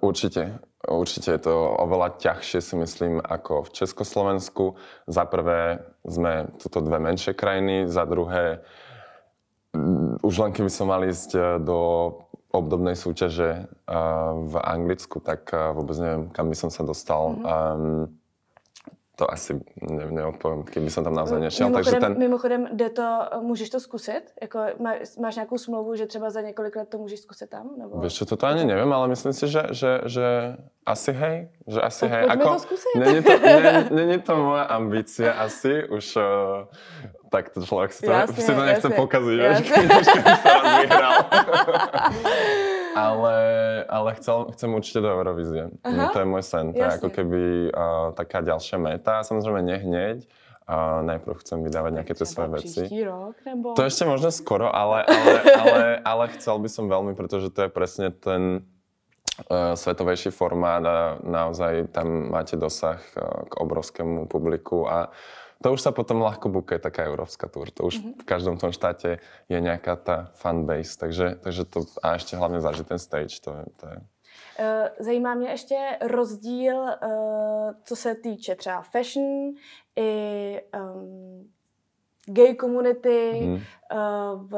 Určite. 0.00 0.58
Určite 0.88 1.36
je 1.36 1.42
to 1.44 1.76
oveľa 1.76 2.16
ťažšie 2.16 2.60
si 2.62 2.74
myslím 2.78 3.20
ako 3.20 3.68
v 3.68 3.84
Československu. 3.84 4.64
Za 5.04 5.28
prvé 5.28 5.82
sme 6.08 6.48
tuto 6.56 6.80
dve 6.80 6.96
menšie 6.96 7.36
krajiny, 7.36 7.84
za 7.84 8.08
druhé 8.08 8.64
mm, 9.76 10.24
už 10.24 10.34
len 10.40 10.52
keby 10.56 10.70
som 10.70 10.88
mal 10.88 11.04
ísť 11.04 11.30
e, 11.36 11.40
do 11.60 11.78
obdobnej 12.50 12.98
súťaže 12.98 13.62
uh, 13.62 14.34
v 14.42 14.54
Anglicku, 14.58 15.22
tak 15.22 15.54
vôbec 15.54 15.94
neviem, 16.02 16.34
kam 16.34 16.50
by 16.50 16.56
som 16.58 16.66
sa 16.66 16.82
dostal. 16.82 17.38
Mm-hmm. 17.38 17.46
Um, 17.46 18.19
to 19.20 19.28
asi 19.28 19.60
ne, 19.84 20.08
neodpovím, 20.08 20.64
keby 20.64 20.88
som 20.88 21.04
tam 21.04 21.12
naozaj 21.12 21.44
nešiel. 21.44 21.68
Mimochodem, 21.68 21.84
takže 21.84 22.00
ten... 22.00 22.12
mimochodem, 22.18 22.62
jde 22.72 22.88
to, 22.88 23.08
můžeš 23.40 23.70
to 23.70 23.80
zkusit? 23.80 24.32
Jako, 24.42 24.58
má, 24.80 24.92
máš 25.20 25.34
nějakou 25.36 25.58
smlouvu, 25.58 25.96
že 25.96 26.06
třeba 26.06 26.30
za 26.30 26.40
několik 26.40 26.76
let 26.76 26.88
to 26.88 26.98
můžeš 26.98 27.20
zkusit 27.20 27.50
tam? 27.50 27.70
Nebo... 27.76 28.00
Vieš 28.00 28.14
čo, 28.14 28.24
toto 28.24 28.48
ani 28.48 28.64
neviem, 28.64 28.88
ale 28.88 29.12
myslím 29.12 29.36
si, 29.36 29.44
že, 29.44 29.62
že, 29.76 30.00
že 30.08 30.56
asi 30.88 31.12
hej. 31.12 31.36
Že 31.68 31.80
asi 31.84 32.00
tak 32.00 32.10
hej. 32.10 32.24
Ako, 32.32 32.48
to 32.48 32.58
skúsiť. 32.64 32.92
Není 32.96 33.20
to, 33.20 33.32
není, 33.44 33.84
není 33.92 34.16
to 34.24 34.32
moja 34.36 34.64
ambícia 34.72 35.30
asi, 35.36 35.84
už 35.84 36.16
uh, 36.16 36.24
tak 37.28 37.52
to 37.52 37.60
človek 37.60 37.92
si 37.92 38.08
to, 38.08 38.12
jasne, 38.12 38.40
si 38.40 38.52
to 38.56 38.64
nechce 38.64 38.88
jasne. 38.88 38.96
pokaziť, 38.96 39.36
vieš, 39.36 39.58
keď 39.68 39.84
už 40.00 40.06
sa 40.08 40.20
raz 40.24 40.64
vyhral. 40.80 41.12
Ale, 42.96 43.36
ale 43.86 44.10
chcel, 44.18 44.50
chcem 44.54 44.70
určite 44.74 45.00
do 45.00 45.10
Eurovízie. 45.10 45.70
Aha. 45.82 46.10
To 46.12 46.18
je 46.22 46.26
môj 46.26 46.44
sen. 46.44 46.72
To 46.74 46.82
je 46.82 46.92
ako 46.98 47.08
keby 47.08 47.42
uh, 47.70 48.10
taká 48.14 48.42
ďalšia 48.42 48.78
meta. 48.80 49.22
Samozrejme 49.22 49.60
nehneď. 49.62 50.26
Uh, 50.70 51.02
najprv 51.02 51.34
chcem 51.42 51.66
vydávať 51.66 51.92
nejaké 51.98 52.14
tie 52.14 52.22
svoje 52.22 52.62
veci. 52.62 52.86
rok, 53.02 53.34
nebo... 53.42 53.74
To 53.74 53.82
ešte 53.82 54.06
možno 54.06 54.30
skoro, 54.30 54.70
ale, 54.70 55.02
ale, 55.02 55.34
ale, 55.50 55.80
ale 56.06 56.24
chcel 56.38 56.62
by 56.62 56.70
som 56.70 56.86
veľmi, 56.86 57.18
pretože 57.18 57.50
to 57.50 57.66
je 57.66 57.70
presne 57.74 58.14
ten 58.14 58.62
uh, 59.50 59.74
svetovejší 59.74 60.30
formát 60.30 60.78
a 60.86 61.18
naozaj 61.26 61.90
tam 61.90 62.30
máte 62.30 62.54
dosah 62.54 63.02
uh, 63.18 63.50
k 63.50 63.52
obrovskému 63.58 64.30
publiku 64.30 64.86
a 64.86 65.10
to 65.60 65.76
už 65.76 65.80
sa 65.80 65.92
potom 65.92 66.24
ľahko 66.24 66.48
bukuje 66.48 66.80
taká 66.80 67.04
európska 67.04 67.44
túr. 67.48 67.68
To 67.76 67.92
už 67.92 68.00
mm-hmm. 68.00 68.14
v 68.20 68.24
každom 68.24 68.56
tom 68.56 68.72
štáte 68.72 69.20
je 69.48 69.58
nejaká 69.60 69.96
tá 70.00 70.32
fanbase, 70.40 70.96
takže, 70.96 71.36
takže 71.44 71.68
to 71.68 71.84
a 72.00 72.16
ešte 72.16 72.36
hlavne 72.36 72.64
zažiť 72.64 72.86
ten 72.88 73.00
stage, 73.00 73.44
to 73.44 73.52
je, 73.52 73.64
to 73.76 73.84
je 73.92 73.98
Zajímá 75.00 75.34
mě 75.34 75.48
ještě 75.48 75.98
rozdíl, 76.00 76.86
co 77.84 77.96
se 77.96 78.14
týče 78.14 78.54
třeba 78.54 78.82
fashion 78.82 79.52
i 79.96 80.60
um, 80.74 81.50
gay 82.26 82.56
community 82.56 83.40
mm. 83.42 83.60
v, 84.36 84.52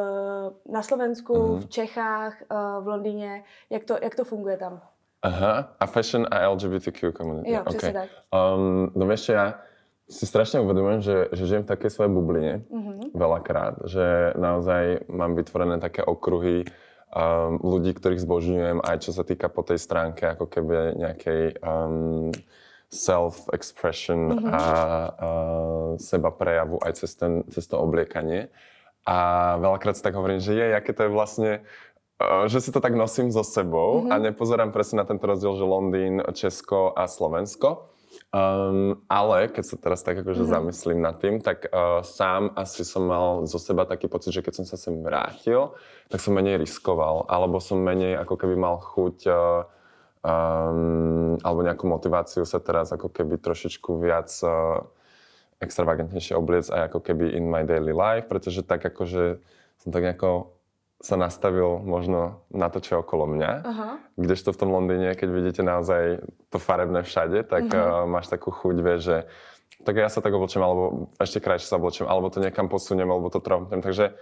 na 0.72 0.82
Slovensku, 0.82 1.46
mm. 1.46 1.60
v 1.60 1.68
Čechách, 1.68 2.42
v 2.80 2.86
Londýně. 2.86 3.44
Jak 3.70 3.84
to, 3.84 3.98
jak 4.02 4.14
to 4.14 4.24
funguje 4.24 4.56
tam? 4.56 4.80
Aha, 5.22 5.76
a 5.80 5.86
fashion 5.86 6.26
a 6.30 6.48
LGBTQ 6.48 7.12
community. 7.12 7.52
Jo, 7.52 7.62
okay. 7.66 7.92
tak. 7.92 8.10
Um, 8.34 8.90
no 8.96 9.06
vieš, 9.06 9.28
ja 9.28 9.54
si 10.10 10.24
strašne 10.26 10.60
uvedomujem, 10.60 11.00
že, 11.00 11.16
že 11.32 11.48
žijem 11.48 11.64
v 11.64 11.72
takej 11.72 11.90
svojej 11.90 12.12
bubline 12.12 12.54
mm-hmm. 12.66 13.14
veľakrát, 13.14 13.86
že 13.86 14.34
naozaj 14.34 15.06
mám 15.08 15.38
vytvorené 15.38 15.78
také 15.78 16.02
okruhy 16.02 16.66
um, 17.14 17.60
ľudí, 17.62 17.94
ktorých 17.94 18.24
zbožňujem, 18.24 18.78
aj 18.82 18.96
čo 19.08 19.10
sa 19.14 19.22
týka 19.22 19.46
po 19.46 19.62
tej 19.62 19.78
stránke 19.78 20.26
ako 20.26 20.50
keby 20.50 20.98
nejakej 20.98 21.42
um, 21.62 22.34
self-expression 22.92 24.20
mm-hmm. 24.36 24.52
a, 24.52 24.58
a 24.60 24.66
seba 25.96 26.28
prejavu 26.28 26.76
aj 26.82 26.92
cez, 27.00 27.16
ten, 27.16 27.46
cez 27.48 27.64
to 27.64 27.80
obliekanie. 27.80 28.52
A 29.08 29.56
veľakrát 29.58 29.98
si 29.98 30.04
tak 30.04 30.14
hovorím, 30.14 30.38
že 30.38 30.54
je, 30.54 30.66
aké 30.76 30.92
to 30.94 31.08
je 31.08 31.10
vlastne 31.10 31.50
uh, 32.20 32.44
že 32.50 32.60
si 32.60 32.70
to 32.74 32.82
tak 32.82 32.92
nosím 32.98 33.32
so 33.32 33.46
sebou 33.46 34.04
mm-hmm. 34.04 34.12
a 34.12 34.14
nepozerám 34.18 34.74
presne 34.74 35.00
na 35.00 35.08
tento 35.08 35.24
rozdiel, 35.24 35.56
že 35.56 35.64
Londýn, 35.64 36.20
Česko 36.34 36.92
a 36.92 37.06
Slovensko. 37.06 37.91
Um, 38.32 39.04
ale 39.12 39.52
keď 39.52 39.64
sa 39.68 39.76
teraz 39.76 40.00
tak 40.00 40.24
akože 40.24 40.48
mm-hmm. 40.48 40.56
zamyslím 40.56 41.00
nad 41.04 41.20
tým, 41.20 41.44
tak 41.44 41.68
uh, 41.68 42.00
sám 42.00 42.56
asi 42.56 42.80
som 42.80 43.04
mal 43.04 43.44
zo 43.44 43.60
seba 43.60 43.84
taký 43.84 44.08
pocit, 44.08 44.32
že 44.32 44.40
keď 44.40 44.56
som 44.56 44.64
sa 44.64 44.80
sem 44.80 45.04
vrátil, 45.04 45.76
tak 46.08 46.16
som 46.16 46.32
menej 46.32 46.56
riskoval, 46.56 47.28
alebo 47.28 47.60
som 47.60 47.84
menej 47.84 48.16
ako 48.16 48.40
keby 48.40 48.56
mal 48.56 48.80
chuť 48.80 49.28
uh, 49.28 49.68
um, 50.24 51.36
alebo 51.44 51.60
nejakú 51.60 51.84
motiváciu 51.84 52.48
sa 52.48 52.56
teraz 52.56 52.88
ako 52.96 53.12
keby 53.12 53.36
trošičku 53.36 54.00
viac 54.00 54.32
uh, 54.40 54.80
extravagantnejšie 55.60 56.32
obliec 56.32 56.72
aj 56.72 56.88
ako 56.88 57.04
keby 57.04 57.36
in 57.36 57.52
my 57.52 57.68
daily 57.68 57.92
life, 57.92 58.32
pretože 58.32 58.64
tak 58.64 58.80
akože 58.80 59.44
som 59.84 59.92
tak 59.92 60.08
nejako 60.08 60.56
sa 61.02 61.18
nastavil 61.18 61.82
možno 61.82 62.46
na 62.54 62.70
to, 62.70 62.78
čo 62.78 62.94
je 62.94 63.02
okolo 63.02 63.26
mňa. 63.26 63.50
Aha. 63.66 63.88
Kdežto 64.14 64.54
v 64.54 64.60
tom 64.62 64.70
Londýne, 64.70 65.18
keď 65.18 65.28
vidíte 65.34 65.62
naozaj 65.66 66.22
to 66.54 66.62
farebné 66.62 67.02
všade, 67.02 67.42
tak 67.50 67.66
uh-huh. 67.66 68.06
uh, 68.06 68.06
máš 68.06 68.30
takú 68.30 68.54
chuť, 68.54 68.76
vieš, 68.78 69.00
že 69.02 69.18
tak 69.82 69.98
ja 69.98 70.06
sa 70.06 70.22
tak 70.22 70.30
oblečím, 70.30 70.62
alebo 70.62 71.10
ešte 71.18 71.42
krajšie 71.42 71.66
sa 71.66 71.82
oblečím, 71.82 72.06
alebo 72.06 72.30
to 72.30 72.38
niekam 72.38 72.70
posuniem, 72.70 73.10
alebo 73.10 73.34
to 73.34 73.42
trompnem. 73.42 73.82
Takže 73.82 74.14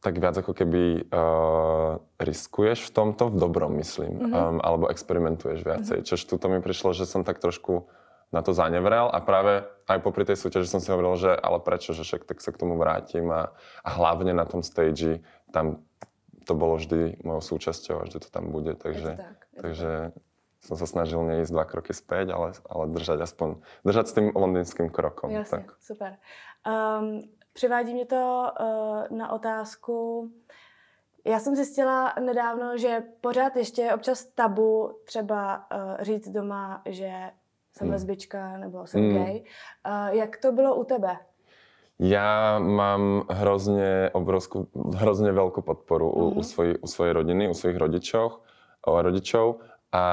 tak 0.00 0.16
viac 0.16 0.40
ako 0.40 0.56
keby 0.56 1.04
uh, 1.12 2.00
riskuješ 2.16 2.88
v 2.88 2.90
tomto, 2.92 3.28
v 3.28 3.36
dobrom 3.36 3.76
myslím, 3.76 4.24
uh-huh. 4.24 4.56
um, 4.56 4.56
alebo 4.64 4.88
experimentuješ 4.88 5.68
viacej. 5.68 5.98
Uh-huh. 6.00 6.08
Čož 6.08 6.24
tuto 6.24 6.48
mi 6.48 6.64
prišlo, 6.64 6.96
že 6.96 7.04
som 7.04 7.28
tak 7.28 7.44
trošku 7.44 7.92
na 8.32 8.40
to 8.42 8.50
zanevrel 8.50 9.12
a 9.12 9.22
práve 9.22 9.62
aj 9.86 10.02
popri 10.02 10.26
tej 10.26 10.34
súťaži 10.34 10.66
som 10.66 10.82
si 10.82 10.90
hovoril, 10.90 11.14
že 11.14 11.30
ale 11.38 11.62
prečo, 11.62 11.94
že 11.94 12.02
však 12.02 12.26
tak 12.26 12.42
sa 12.42 12.50
k 12.50 12.58
tomu 12.58 12.74
vrátim 12.74 13.30
a, 13.30 13.54
a 13.86 13.88
hlavne 13.94 14.34
na 14.34 14.42
tom 14.42 14.64
stage 14.64 15.22
tam 15.54 15.86
to 16.44 16.52
bolo 16.58 16.76
vždy 16.76 17.22
mojou 17.22 17.54
súčasťou 17.54 18.02
a 18.02 18.04
vždy 18.04 18.18
to 18.26 18.28
tam 18.28 18.50
bude, 18.50 18.74
takže, 18.74 19.16
tak, 19.16 19.38
takže 19.54 20.12
som 20.60 20.76
sa 20.76 20.86
snažil 20.88 21.22
neísť 21.22 21.52
dva 21.52 21.64
kroky 21.64 21.92
späť, 21.92 22.34
ale, 22.34 22.52
ale 22.66 22.84
držať 22.90 23.22
aspoň, 23.22 23.62
držať 23.86 24.04
s 24.08 24.12
tým 24.12 24.26
londýnským 24.34 24.88
krokom. 24.90 25.30
Jasně, 25.30 25.58
tak. 25.58 25.76
super. 25.80 26.16
Um, 26.66 27.20
přivádí 27.52 27.94
mě 27.94 28.06
to 28.06 28.52
uh, 28.60 29.18
na 29.18 29.32
otázku, 29.32 30.30
já 31.26 31.40
jsem 31.40 31.56
zjistila 31.56 32.14
nedávno, 32.20 32.78
že 32.78 33.02
pořád 33.20 33.56
ještě 33.56 33.82
je 33.82 33.94
občas 33.94 34.24
tabu 34.24 34.98
třeba 35.04 35.56
uh, 35.56 36.04
říct 36.04 36.28
doma, 36.28 36.82
že 36.86 37.30
jsem 37.72 37.86
hmm. 37.86 37.92
lesbička 37.92 38.58
nebo 38.58 38.86
jsem 38.86 39.00
hmm. 39.00 39.14
gay. 39.14 39.44
Uh, 39.86 40.16
jak 40.16 40.36
to 40.36 40.52
bylo 40.52 40.74
u 40.74 40.84
tebe? 40.84 41.16
Ja 42.02 42.58
mám 42.58 43.30
hrozne 43.30 44.10
obrovskú, 44.10 44.66
hrozne 44.74 45.30
veľkú 45.30 45.62
podporu 45.62 46.10
mm-hmm. 46.10 46.22
u, 46.22 46.26
u, 46.26 46.42
mhm. 46.42 46.46
svoj, 46.46 46.68
u 46.82 46.86
svojej 46.90 47.12
rodiny, 47.14 47.42
u 47.46 47.54
svojich 47.54 47.78
rodičov, 47.78 48.42
rodičov 48.82 49.62
a 49.94 50.06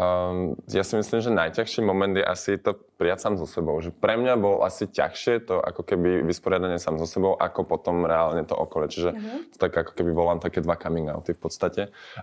um, 0.00 0.56
ja 0.64 0.80
si 0.80 0.96
myslím, 0.96 1.20
že 1.20 1.28
najťažší 1.28 1.84
moment 1.84 2.16
je 2.16 2.24
asi 2.24 2.56
to 2.56 2.72
prijať 2.96 3.20
sám 3.20 3.36
so 3.36 3.44
sebou. 3.44 3.76
Že 3.76 3.92
pre 3.92 4.16
mňa 4.16 4.32
bol 4.40 4.64
asi 4.64 4.88
ťažšie 4.88 5.44
to 5.44 5.60
ako 5.60 5.84
keby 5.84 6.24
vysporiadanie 6.24 6.80
sám 6.80 6.96
so 6.96 7.04
sebou, 7.04 7.36
ako 7.36 7.68
potom 7.68 8.08
reálne 8.08 8.48
to 8.48 8.56
okolie. 8.56 8.88
Čiže 8.88 9.12
uh-huh. 9.12 9.38
to 9.52 9.56
tak 9.60 9.76
ako 9.76 9.92
keby 9.92 10.08
volám 10.08 10.40
také 10.40 10.64
dva 10.64 10.80
coming 10.80 11.12
outy 11.12 11.36
v 11.36 11.40
podstate. 11.44 11.82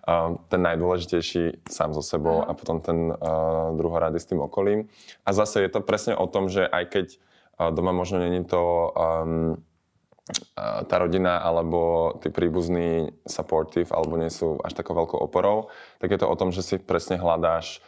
Um, 0.10 0.42
ten 0.50 0.66
najdôležitejší 0.66 1.70
sám 1.70 1.94
so 1.94 2.02
sebou 2.02 2.42
uh-huh. 2.42 2.50
a 2.50 2.58
potom 2.58 2.82
ten 2.82 3.14
uh, 3.14 3.78
druhorady 3.78 4.18
s 4.18 4.26
tým 4.26 4.42
okolím. 4.42 4.90
A 5.22 5.38
zase 5.38 5.62
je 5.62 5.70
to 5.70 5.86
presne 5.86 6.18
o 6.18 6.26
tom, 6.26 6.50
že 6.50 6.66
aj 6.66 6.84
keď 6.90 7.08
doma 7.70 7.94
možno 7.94 8.18
není 8.18 8.41
to 8.41 8.89
um, 8.98 9.62
tá 10.62 10.96
rodina 10.98 11.41
alebo 11.41 12.13
tí 12.24 12.32
príbuzní 12.32 13.12
supportive 13.27 13.91
alebo 13.91 14.15
nie 14.18 14.32
sú 14.32 14.58
až 14.63 14.77
takou 14.77 14.96
veľkou 14.96 15.20
oporou, 15.20 15.70
tak 16.00 16.13
je 16.13 16.20
to 16.22 16.30
o 16.30 16.39
tom, 16.39 16.50
že 16.56 16.63
si 16.63 16.75
presne 16.80 17.20
hľadáš 17.20 17.84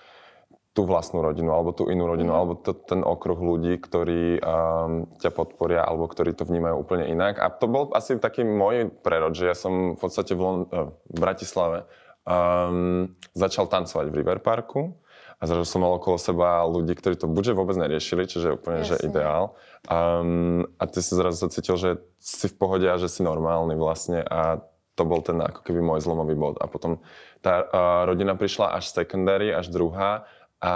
tú 0.74 0.90
vlastnú 0.90 1.22
rodinu 1.22 1.54
alebo 1.54 1.70
tú 1.70 1.86
inú 1.94 2.10
rodinu 2.10 2.34
mm. 2.34 2.38
alebo 2.38 2.54
to, 2.58 2.74
ten 2.74 3.06
okruh 3.06 3.38
ľudí, 3.38 3.78
ktorí 3.78 4.42
um, 4.42 5.06
ťa 5.22 5.30
podporia 5.30 5.86
alebo 5.86 6.10
ktorí 6.10 6.34
to 6.34 6.50
vnímajú 6.50 6.82
úplne 6.82 7.06
inak. 7.06 7.38
A 7.38 7.54
to 7.54 7.70
bol 7.70 7.94
asi 7.94 8.18
taký 8.18 8.42
môj 8.42 8.90
prerod, 9.06 9.38
že 9.38 9.54
ja 9.54 9.56
som 9.56 9.94
v 9.94 10.00
podstate 10.02 10.34
v, 10.34 10.42
Lon- 10.42 10.70
uh, 10.74 10.90
v 11.14 11.18
Bratislave 11.22 11.86
um, 12.26 13.14
začal 13.38 13.70
tancovať 13.70 14.10
v 14.10 14.18
River 14.18 14.42
Parku 14.42 14.98
a 15.40 15.44
zrazu 15.44 15.66
som 15.68 15.84
mal 15.84 15.98
okolo 15.98 16.18
seba 16.22 16.64
ľudí, 16.66 16.94
ktorí 16.96 17.20
to 17.20 17.28
buďže 17.28 17.54
vôbec 17.58 17.76
neriešili, 17.76 18.30
čiže 18.30 18.60
úplne, 18.60 18.84
Jasne. 18.84 18.90
že 19.00 19.06
ideál. 19.08 19.58
Um, 19.90 20.64
a 20.80 20.84
ty 20.88 21.00
si 21.04 21.14
zrazu 21.14 21.38
sa 21.44 21.52
cítil, 21.52 21.76
že 21.76 21.90
si 22.22 22.48
v 22.48 22.56
pohode 22.56 22.88
a 22.88 22.96
že 23.02 23.12
si 23.12 23.26
normálny 23.26 23.76
vlastne 23.76 24.24
a 24.24 24.64
to 24.94 25.04
bol 25.04 25.26
ten 25.26 25.42
ako 25.42 25.66
keby 25.66 25.82
môj 25.82 26.06
zlomový 26.06 26.38
bod. 26.38 26.62
A 26.62 26.70
potom 26.70 27.02
tá 27.42 27.66
uh, 27.66 28.06
rodina 28.06 28.38
prišla 28.38 28.78
až 28.78 28.94
secondary, 28.94 29.50
až 29.50 29.74
druhá 29.74 30.30
a 30.64 30.74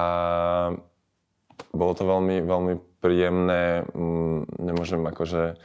bolo 1.72 1.94
to 1.96 2.04
veľmi, 2.04 2.44
veľmi 2.44 2.74
príjemné. 3.00 3.88
Um, 3.94 4.44
nemôžem 4.60 5.00
akože 5.06 5.56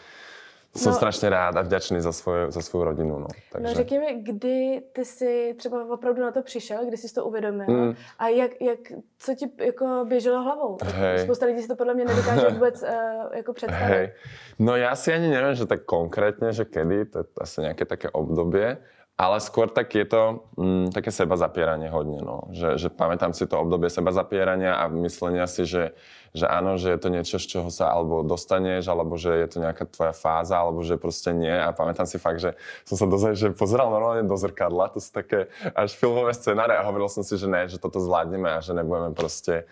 jsem 0.77 0.93
no, 0.93 0.97
strašně 0.97 1.29
rád 1.29 1.57
a 1.57 1.63
vděčný 1.63 2.01
za, 2.01 2.13
svoje, 2.13 2.51
za 2.51 2.63
svou 2.63 2.85
rodinu. 2.85 3.19
No. 3.19 3.27
Takže... 3.53 3.69
no 3.69 3.75
řekni 3.75 3.99
mi, 3.99 4.15
kdy 4.23 4.83
ty 4.93 5.05
jsi 5.05 5.55
třeba 5.59 5.85
opravdu 5.91 6.23
na 6.23 6.33
to 6.33 6.43
přišel, 6.43 6.87
kdy 6.87 6.97
jsi 6.97 7.15
to 7.15 7.25
uvědomil 7.25 7.67
mm. 7.69 7.95
a 8.19 8.29
jak, 8.29 8.51
jak, 8.61 8.79
co 9.19 9.35
ti 9.35 9.53
jako 9.59 10.05
běželo 10.09 10.43
hlavou? 10.43 10.79
Hej. 10.85 11.19
Spousta 11.19 11.47
lidí 11.47 11.63
si 11.63 11.69
to 11.69 11.77
podle 11.77 11.95
mě 11.95 12.05
nedokáže 12.05 12.49
vůbec 12.49 12.83
uh, 12.83 12.89
jako 13.37 13.53
představit. 13.53 13.85
Hej. 13.85 14.13
No 14.59 14.77
já 14.77 14.97
si 14.97 15.13
ani 15.13 15.29
nevím, 15.29 15.55
že 15.55 15.67
tak 15.67 15.85
konkrétně, 15.85 16.53
že 16.53 16.65
kedy, 16.65 17.05
to 17.05 17.19
je 17.19 17.25
asi 17.41 17.61
nějaké 17.61 17.85
také 17.85 18.11
obdobie, 18.11 18.79
ale 19.21 19.39
skôr 19.45 19.69
tak 19.69 19.93
je 19.93 20.09
to 20.09 20.49
mm, 20.57 20.91
také 20.91 21.13
seba 21.13 21.37
zapieranie 21.37 21.93
hodne, 21.93 22.25
no. 22.25 22.49
že, 22.51 22.81
že 22.81 22.89
pamätám 22.89 23.37
si 23.37 23.45
to 23.45 23.61
obdobie 23.61 23.93
seba 23.93 24.11
zapierania 24.11 24.81
a 24.81 24.89
myslenia 24.89 25.45
si, 25.47 25.69
že, 25.69 25.93
že 26.33 26.49
áno, 26.49 26.81
že 26.81 26.97
je 26.97 26.99
to 26.99 27.09
niečo, 27.13 27.37
z 27.37 27.47
čoho 27.47 27.69
sa 27.69 27.93
alebo 27.93 28.25
dostaneš, 28.25 28.89
alebo 28.89 29.21
že 29.21 29.31
je 29.37 29.49
to 29.53 29.59
nejaká 29.61 29.85
tvoja 29.93 30.17
fáza, 30.17 30.57
alebo 30.59 30.81
že 30.81 30.97
proste 30.97 31.37
nie. 31.37 31.53
A 31.53 31.71
pamätám 31.77 32.09
si 32.09 32.17
fakt, 32.17 32.41
že 32.41 32.57
som 32.89 32.97
sa 32.97 33.07
dozaj, 33.07 33.37
že 33.37 33.47
pozeral 33.53 33.93
normálne 33.93 34.25
do 34.25 34.35
zrkadla, 34.35 34.91
to 34.97 34.99
sú 34.99 35.13
také 35.13 35.53
až 35.77 35.93
filmové 35.93 36.33
scenáre 36.33 36.75
a 36.75 36.83
hovoril 36.83 37.13
som 37.13 37.23
si, 37.23 37.37
že 37.37 37.47
ne, 37.47 37.69
že 37.69 37.77
toto 37.77 38.01
zvládneme 38.01 38.49
a 38.49 38.65
že 38.65 38.73
nebudeme 38.73 39.13
proste 39.13 39.69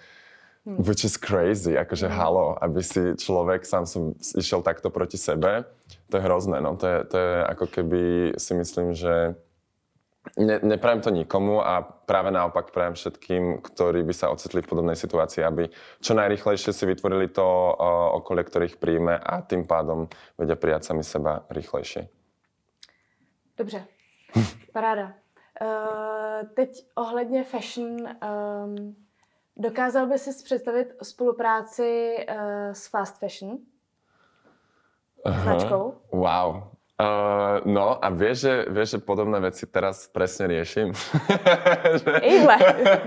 Hmm. 0.70 0.86
Which 0.86 1.02
is 1.02 1.18
crazy, 1.18 1.74
akože 1.74 2.06
hmm. 2.06 2.14
halo, 2.14 2.46
aby 2.62 2.78
si 2.78 3.18
človek 3.18 3.66
sám 3.66 3.90
som 3.90 4.14
išiel 4.38 4.62
takto 4.62 4.86
proti 4.94 5.18
sebe, 5.18 5.66
to 6.06 6.14
je 6.14 6.22
hrozné, 6.22 6.62
no 6.62 6.78
to 6.78 6.86
je, 6.86 6.98
to 7.10 7.16
je 7.18 7.34
ako 7.42 7.66
keby 7.66 8.02
si 8.38 8.52
myslím, 8.54 8.94
že 8.94 9.34
ne, 10.38 10.56
neprajem 10.62 11.00
to 11.00 11.10
nikomu 11.10 11.58
a 11.58 11.82
práve 11.82 12.30
naopak 12.30 12.70
prajem 12.70 12.94
všetkým, 12.94 13.58
ktorí 13.66 14.06
by 14.06 14.14
sa 14.14 14.30
ocitli 14.30 14.62
v 14.62 14.70
podobnej 14.70 14.94
situácii, 14.94 15.42
aby 15.42 15.66
čo 15.98 16.14
najrychlejšie 16.14 16.70
si 16.70 16.84
vytvorili 16.86 17.26
to 17.34 17.42
uh, 17.42 18.14
okolie, 18.22 18.46
ktorých 18.46 18.78
príjme 18.78 19.18
a 19.18 19.42
tým 19.42 19.66
pádom 19.66 20.06
vedia 20.38 20.54
prijať 20.54 20.94
sami 20.94 21.02
seba 21.02 21.42
rýchlejšie. 21.50 22.06
Dobře, 23.58 23.84
paráda. 24.72 25.12
Uh, 25.60 26.48
teď 26.54 26.86
ohledně 26.94 27.44
fashion, 27.44 27.96
um, 28.00 28.96
Dokázal 29.60 30.06
by 30.06 30.18
si 30.18 30.44
představit 30.44 30.88
spolupráci 31.02 32.16
uh, 32.16 32.72
s 32.72 32.88
fast 32.88 33.18
fashion? 33.18 33.58
Aha. 35.24 35.42
Značkou? 35.42 35.94
Wow. 36.12 36.62
Uh, 37.00 37.60
no 37.64 38.04
a 38.04 38.08
vieš 38.08 38.38
že, 38.44 38.54
vieš, 38.68 38.88
že 38.90 38.98
podobné 38.98 39.40
veci 39.40 39.64
teraz 39.64 40.08
presne 40.08 40.52
riešim. 40.52 40.92
Ihle, 42.36 42.56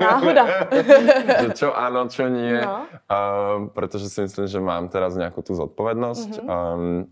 náhoda. 0.01 0.69
že 1.45 1.49
čo 1.53 1.73
áno, 1.73 2.09
čo 2.09 2.29
nie. 2.29 2.57
No. 2.57 2.89
Uh, 3.05 3.69
pretože 3.73 4.09
si 4.09 4.25
myslím, 4.25 4.45
že 4.49 4.57
mám 4.61 4.89
teraz 4.89 5.13
nejakú 5.13 5.45
tú 5.45 5.53
zodpovednosť, 5.53 6.29
mm-hmm. 6.37 6.49
um, 6.49 7.05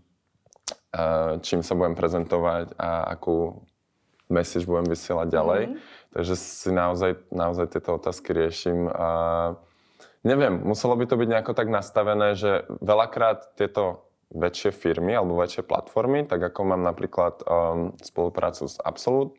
uh, 0.94 1.38
čím 1.42 1.62
sa 1.62 1.78
budem 1.78 1.94
prezentovať 1.94 2.74
a 2.78 3.14
akú 3.14 3.62
message 4.26 4.66
budem 4.66 4.90
vysielať 4.90 5.28
ďalej. 5.30 5.62
Mm-hmm. 5.70 6.01
Takže 6.12 6.34
si 6.36 6.70
naozaj, 6.72 7.16
naozaj 7.32 7.72
tieto 7.72 7.96
otázky 7.96 8.36
riešim. 8.36 8.88
A 8.92 9.08
neviem, 10.22 10.60
muselo 10.60 10.92
by 10.96 11.08
to 11.08 11.16
byť 11.16 11.28
nejako 11.28 11.52
tak 11.56 11.72
nastavené, 11.72 12.36
že 12.36 12.68
veľakrát 12.84 13.56
tieto 13.56 14.12
väčšie 14.32 14.72
firmy 14.72 15.12
alebo 15.12 15.36
väčšie 15.36 15.64
platformy, 15.64 16.24
tak 16.24 16.40
ako 16.40 16.60
mám 16.64 16.82
napríklad 16.84 17.44
um, 17.44 17.92
spoluprácu 18.00 18.64
s 18.64 18.80
Absolut, 18.80 19.36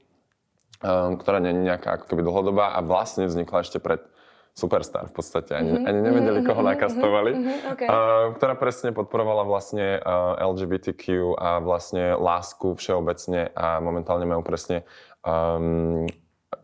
um, 0.86 1.18
ktorá 1.18 1.42
nie 1.42 1.54
je 1.54 1.66
nejaká 1.66 1.98
ako 1.98 2.14
keby 2.14 2.22
dlhodobá 2.22 2.78
a 2.78 2.80
vlastne 2.86 3.26
vznikla 3.26 3.66
ešte 3.66 3.82
pred 3.82 4.06
Superstar 4.54 5.10
v 5.10 5.18
podstate. 5.18 5.58
Ani, 5.58 5.74
mm-hmm. 5.74 5.90
ani 5.90 6.00
nevedeli, 6.06 6.40
koho 6.46 6.62
mm-hmm. 6.62 6.74
nakastovali. 6.78 7.32
Mm-hmm. 7.34 7.72
Okay. 7.74 7.88
Uh, 7.90 8.38
ktorá 8.38 8.54
presne 8.54 8.94
podporovala 8.94 9.50
vlastne 9.50 9.98
uh, 9.98 10.38
LGBTQ 10.38 11.34
a 11.42 11.58
vlastne 11.58 12.14
lásku 12.14 12.78
všeobecne 12.78 13.50
a 13.58 13.82
momentálne 13.82 14.30
majú 14.30 14.46
presne 14.46 14.86
um, 15.26 16.06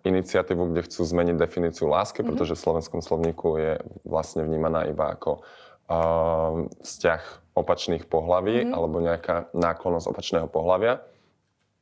iniciatívu, 0.09 0.73
kde 0.73 0.85
chcú 0.89 1.01
zmeniť 1.05 1.35
definíciu 1.37 1.87
lásky, 1.87 2.21
mm-hmm. 2.21 2.29
pretože 2.33 2.57
v 2.57 2.63
slovenskom 2.65 3.01
slovníku 3.05 3.61
je 3.61 3.73
vlastne 4.03 4.43
vnímaná 4.43 4.89
iba 4.89 5.13
ako 5.13 5.39
uh, 5.39 6.65
vzťah 6.81 7.21
opačných 7.55 8.09
pohlaví 8.09 8.65
mm-hmm. 8.65 8.75
alebo 8.75 8.97
nejaká 8.99 9.53
náklonnosť 9.53 10.07
opačného 10.09 10.47
pohlavia. 10.49 11.03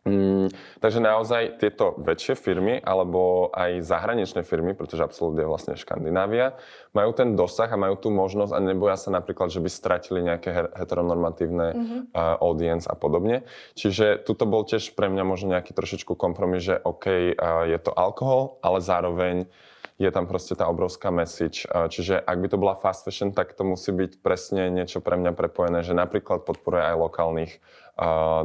Mm, 0.08 0.48
takže 0.80 1.04
naozaj 1.04 1.60
tieto 1.60 2.00
väčšie 2.00 2.40
firmy 2.40 2.80
alebo 2.80 3.52
aj 3.52 3.84
zahraničné 3.84 4.48
firmy, 4.48 4.72
pretože 4.72 5.04
absolútne 5.04 5.44
je 5.44 5.52
vlastne 5.52 5.74
Škandinávia, 5.76 6.56
majú 6.96 7.12
ten 7.12 7.36
dosah 7.36 7.68
a 7.68 7.76
majú 7.76 8.00
tú 8.00 8.08
možnosť 8.08 8.56
a 8.56 8.60
neboja 8.64 8.96
sa 8.96 9.12
napríklad, 9.12 9.52
že 9.52 9.60
by 9.60 9.68
stratili 9.68 10.24
nejaké 10.24 10.72
heteronormatívne 10.80 11.68
mm-hmm. 11.76 12.02
uh, 12.16 12.40
audience 12.40 12.88
a 12.88 12.96
podobne. 12.96 13.44
Čiže 13.76 14.24
tuto 14.24 14.48
bol 14.48 14.64
tiež 14.64 14.96
pre 14.96 15.12
mňa 15.12 15.24
možno 15.28 15.52
nejaký 15.52 15.76
trošičku 15.76 16.16
kompromis, 16.16 16.64
že 16.64 16.80
OK, 16.80 17.06
uh, 17.36 17.68
je 17.68 17.80
to 17.84 17.92
alkohol, 17.92 18.64
ale 18.64 18.80
zároveň 18.80 19.52
je 19.98 20.14
tam 20.14 20.30
proste 20.30 20.54
tá 20.54 20.70
obrovská 20.70 21.10
message. 21.10 21.66
Čiže 21.66 22.22
ak 22.22 22.38
by 22.38 22.48
to 22.54 22.62
bola 22.62 22.78
fast 22.78 23.02
fashion, 23.02 23.34
tak 23.34 23.58
to 23.58 23.66
musí 23.66 23.90
byť 23.90 24.22
presne 24.22 24.70
niečo 24.70 25.02
pre 25.02 25.18
mňa 25.18 25.34
prepojené, 25.34 25.82
že 25.82 25.98
napríklad 25.98 26.46
podporuje 26.46 26.86
aj 26.86 27.02
lokálnych 27.02 27.52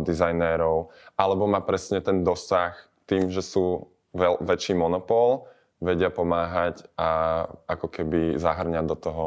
dizajnérov, 0.03 0.89
alebo 1.21 1.45
má 1.45 1.61
presne 1.61 2.01
ten 2.01 2.25
dosah 2.25 2.73
tým, 3.05 3.29
že 3.29 3.45
sú 3.45 3.93
veľ, 4.17 4.41
väčší 4.41 4.73
monopol, 4.73 5.45
vedia 5.83 6.09
pomáhať 6.09 6.87
a 6.97 7.43
ako 7.67 7.91
keby 7.91 8.39
zahrňať 8.39 8.85
do 8.87 8.97
toho, 8.97 9.25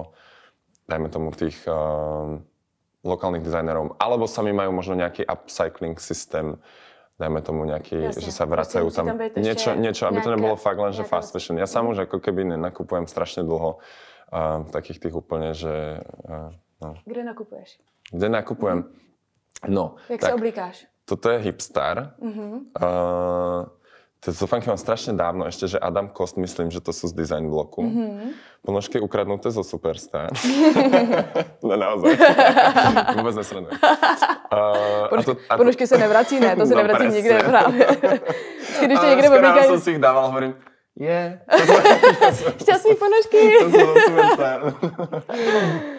dajme 0.88 1.12
tomu 1.12 1.30
tých 1.36 1.60
uh, 1.68 2.40
lokálnych 3.06 3.44
dizajnerov, 3.44 4.00
alebo 4.02 4.26
sami 4.26 4.56
majú 4.56 4.72
možno 4.72 4.96
nejaký 4.98 5.28
upcycling 5.28 6.00
systém, 6.00 6.58
dajme 7.20 7.44
tomu 7.44 7.68
nejaký, 7.68 8.10
Jasne. 8.10 8.24
že 8.24 8.32
sa 8.32 8.48
vracajú 8.48 8.88
tam, 8.90 9.14
tam 9.14 9.20
niečo, 9.38 9.76
niečo, 9.76 10.08
aby 10.08 10.24
to 10.24 10.34
nebolo 10.34 10.56
fakt 10.56 10.80
len, 10.80 10.96
že 10.96 11.04
fast 11.06 11.36
fashion. 11.36 11.60
Ja 11.60 11.68
sám 11.68 11.92
už 11.92 12.08
ako 12.08 12.24
keby 12.24 12.56
nenakupujem 12.56 13.06
strašne 13.06 13.44
dlho 13.44 13.78
uh, 13.78 14.64
takých 14.72 15.06
tých 15.06 15.14
úplne, 15.14 15.52
že... 15.52 16.02
Uh, 16.24 16.56
no. 16.80 16.96
Kde 17.04 17.22
nakupuješ? 17.28 17.78
Kde 18.16 18.28
nakupujem? 18.32 18.80
Mm. 18.88 19.04
No. 19.64 19.96
Jak 20.12 20.20
tak, 20.20 20.30
sa 20.30 20.36
oblíkáš? 20.36 20.76
Toto 21.08 21.32
je 21.32 21.38
hipstar. 21.40 22.18
Mm-hmm. 22.20 22.76
Uh, 22.76 23.70
Tie 24.26 24.34
zúfanky 24.34 24.66
mám 24.66 24.82
strašne 24.82 25.14
dávno, 25.14 25.46
ešte, 25.46 25.70
že 25.70 25.78
Adam 25.78 26.10
Kost, 26.10 26.34
myslím, 26.42 26.74
že 26.74 26.82
to 26.82 26.90
sú 26.90 27.06
z 27.06 27.14
design 27.14 27.46
bloku. 27.46 27.86
Mm-hmm. 27.86 28.34
Ponožky 28.66 28.98
ukradnuté 28.98 29.54
zo 29.54 29.62
Superstar. 29.62 30.34
no 31.62 31.78
naozaj. 31.78 32.18
Vôbec 33.22 33.38
nesredujem. 33.38 33.70
Uh, 34.50 35.14
Ponožky, 35.14 35.30
to, 35.30 35.34
to... 35.38 35.58
ponožky 35.62 35.84
sa 35.86 35.98
nevrací, 36.02 36.42
ne, 36.42 36.58
to 36.58 36.66
sa 36.66 36.74
no, 36.74 36.82
nevrací 36.82 37.06
nikde 37.14 37.38
právě. 37.38 37.86
Když 38.86 38.98
to 38.98 39.06
niekde 39.06 39.30
oblíkajú... 39.30 39.70
som 39.78 39.82
si 39.86 39.90
ich 39.94 40.02
dával, 40.02 40.34
hovorím, 40.34 40.58
Je. 40.96 41.40
Šťastný 42.64 42.96
ponožky. 42.96 43.40
To 43.60 43.68
som 43.68 43.92
super. 44.32 44.60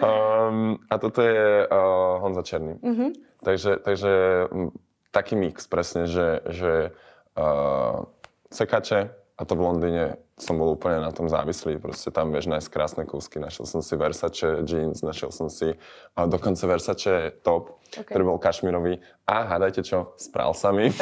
um, 0.01 0.81
a 0.89 0.95
toto 0.97 1.21
je 1.21 1.69
uh, 1.69 2.21
Honza 2.25 2.43
Černý. 2.43 2.81
Mhm. 2.81 3.07
Takže, 3.45 3.77
takže 3.85 4.13
m, 4.51 4.73
taký 5.13 5.37
mix 5.37 5.69
presne, 5.69 6.09
že, 6.09 6.41
že 6.49 6.97
uh, 7.37 8.09
sekače, 8.49 9.13
a 9.37 9.43
to 9.45 9.53
v 9.53 9.61
Londýne 9.61 10.05
som 10.37 10.61
bol 10.61 10.77
úplne 10.77 11.01
na 11.01 11.09
tom 11.17 11.33
závislý, 11.33 11.81
proste 11.81 12.13
tam 12.13 12.29
vieš 12.29 12.53
nájsť 12.53 12.69
krásne 12.69 13.03
kúsky, 13.09 13.41
našiel 13.41 13.65
som 13.65 13.81
si 13.81 13.97
Versace 13.97 14.61
jeans, 14.69 15.01
našiel 15.01 15.33
som 15.33 15.49
si 15.49 15.73
a 16.13 16.29
dokonca 16.29 16.61
Versace 16.69 17.33
top, 17.41 17.81
Ok. 17.97 18.13
ktorý 18.13 18.37
bol 18.37 18.37
kašmirový 18.37 19.01
a 19.25 19.49
hádajte 19.49 19.81
čo, 19.81 20.13
s 20.21 20.29
pralsami. 20.29 20.93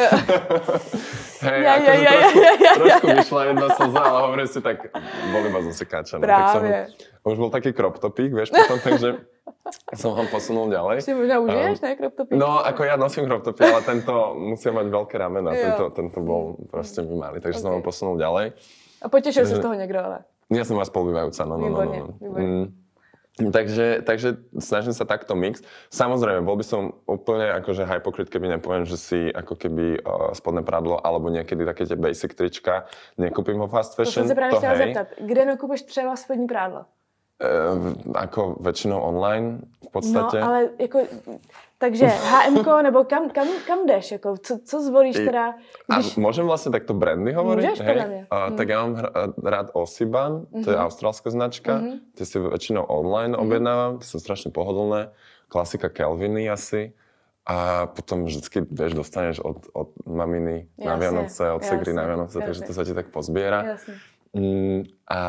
Hej, 1.45 1.59
Ja, 1.67 1.73
akože 1.83 1.99
ja, 1.99 2.13
trošku, 2.15 2.39
ja, 2.39 2.53
ja, 2.53 2.53
ja, 2.55 2.73
trošku 2.79 3.07
vyšla 3.11 3.41
jedna 3.51 3.67
slza, 3.75 4.03
ale 4.07 4.19
hovorím 4.23 4.49
si 4.49 4.61
tak, 4.63 4.79
bol 5.35 5.43
iba 5.43 5.61
zo 5.67 5.73
sekáča. 5.75 6.15
No, 6.23 6.27
tak 6.31 6.45
som, 6.55 6.63
už 7.25 7.37
bol 7.41 7.51
taký 7.51 7.71
crop 7.75 7.99
topík, 7.99 8.31
vieš, 8.31 8.55
potom, 8.55 8.79
takže 8.87 9.09
som 9.99 10.15
ho 10.15 10.23
posunul 10.31 10.71
ďalej. 10.71 11.03
Si 11.03 11.11
možná 11.11 11.43
užiješ, 11.43 11.83
ne, 11.83 11.91
crop 11.99 12.15
topík? 12.15 12.39
No, 12.39 12.63
ako 12.63 12.81
ja 12.87 12.95
nosím 12.95 13.27
crop 13.27 13.43
topy, 13.43 13.67
ale 13.67 13.83
tento 13.83 14.15
musia 14.39 14.71
mať 14.71 14.87
veľké 14.95 15.15
ramena. 15.19 15.51
Tento, 15.51 15.91
tento 15.91 16.19
bol 16.23 16.55
proste 16.71 17.03
malý, 17.03 17.43
takže 17.43 17.59
som 17.59 17.75
ho 17.75 17.83
posunul 17.83 18.15
ďalej. 18.15 18.55
A 19.05 19.09
potěšil 19.09 19.47
se 19.47 19.57
z 19.57 19.61
toho 19.61 19.75
někdo, 19.77 20.01
ale. 20.01 20.19
Ja 20.53 20.65
som 20.65 20.77
vás 20.77 20.93
spolubývajúca, 20.93 21.45
no, 21.49 21.57
no, 21.57 21.69
no, 21.73 21.81
no. 21.85 22.07
no. 22.21 22.37
Mm. 22.37 22.67
Takže, 23.35 24.07
takže 24.07 24.47
snažím 24.63 24.95
sa 24.95 25.03
takto 25.03 25.35
mix. 25.35 25.59
Samozrejme, 25.91 26.47
bol 26.47 26.55
by 26.55 26.63
som 26.63 26.95
úplne 27.11 27.51
akože 27.51 27.83
hypokrit, 27.83 28.31
keby 28.31 28.47
nepoviem, 28.47 28.87
že 28.87 28.95
si 28.95 29.21
ako 29.27 29.59
keby 29.59 29.99
uh, 30.07 30.31
spodné 30.31 30.63
pradlo 30.63 31.03
alebo 31.03 31.35
niekedy 31.35 31.67
také 31.67 31.83
tie 31.83 31.99
basic 31.99 32.31
trička 32.39 32.87
nekúpim 33.19 33.59
vo 33.59 33.67
fast 33.67 33.99
To 33.99 34.07
fashion. 34.07 34.23
jsem 34.23 34.29
se 34.29 34.35
právě 34.39 34.57
chtěla 34.57 34.73
hej. 34.73 34.87
zeptat. 34.87 35.07
Kde 35.19 35.45
nakupíš 35.45 35.83
třeba 35.83 36.17
spodní 36.17 36.47
prádlo? 36.47 36.85
Uh, 37.35 37.91
ako 38.15 38.63
väčšinou 38.63 39.03
online 39.03 39.59
v 39.83 39.91
podstate. 39.91 40.39
No, 40.39 40.47
ale 40.47 40.61
jako, 40.79 40.99
takže 41.83 42.07
HMK, 42.07 42.69
nebo 42.87 43.05
kam, 43.05 43.27
kam, 43.31 43.47
kam 43.67 43.87
jdeš? 43.87 44.13
Jako, 44.13 44.37
co, 44.39 44.59
co 44.65 44.77
zvolíš 44.83 45.17
teda, 45.19 45.59
A 45.91 45.95
když... 45.99 46.15
môžem 46.15 46.47
vlastne 46.47 46.71
takto 46.71 46.95
brandy 46.95 47.35
hovoriť? 47.35 47.65
Môžeš, 47.67 47.81
podľa 47.83 48.07
mňa. 48.07 48.23
A, 48.31 48.37
Mm. 48.49 48.57
Tak 48.57 48.67
ja 48.71 48.79
mám 48.81 48.93
rád 49.43 49.67
Osiban, 49.75 50.47
to 50.55 50.71
je 50.71 50.77
Mhm. 50.79 50.85
austrálska 50.87 51.29
značka. 51.31 51.73
Mhm. 51.83 52.15
Tie 52.15 52.23
si 52.25 52.39
väčšinou 52.39 52.87
online 52.87 53.35
objednávam, 53.35 53.99
tie 53.99 54.07
sú 54.07 54.23
strašne 54.23 54.55
pohodlné. 54.55 55.11
Klasika 55.51 55.91
Kelviny 55.91 56.47
asi. 56.47 56.95
A 57.45 57.85
potom 57.87 58.25
vždycky, 58.25 58.65
vieš, 58.65 58.95
dostaneš 58.95 59.37
od, 59.39 59.69
od 59.75 59.93
maminy 60.07 60.65
na 60.81 60.97
Jasne, 60.97 61.01
Vianoce, 61.03 61.45
od 61.51 61.61
segry 61.61 61.93
jasne, 61.93 62.01
na 62.01 62.05
Vianoce, 62.09 62.37
takže 62.41 62.61
jasne. 62.63 62.69
to 62.71 62.73
sa 62.73 62.83
ti 62.87 62.95
tak 62.95 63.13
pozbiera. 63.13 63.61
Jasně. 63.77 63.95
Mm, 64.35 64.83
a 65.07 65.21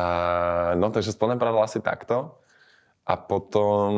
no, 0.74 0.90
takže 0.90 1.14
spodné 1.14 1.38
pradlo 1.38 1.62
asi 1.62 1.78
takto. 1.78 2.42
A 3.06 3.14
potom, 3.14 3.90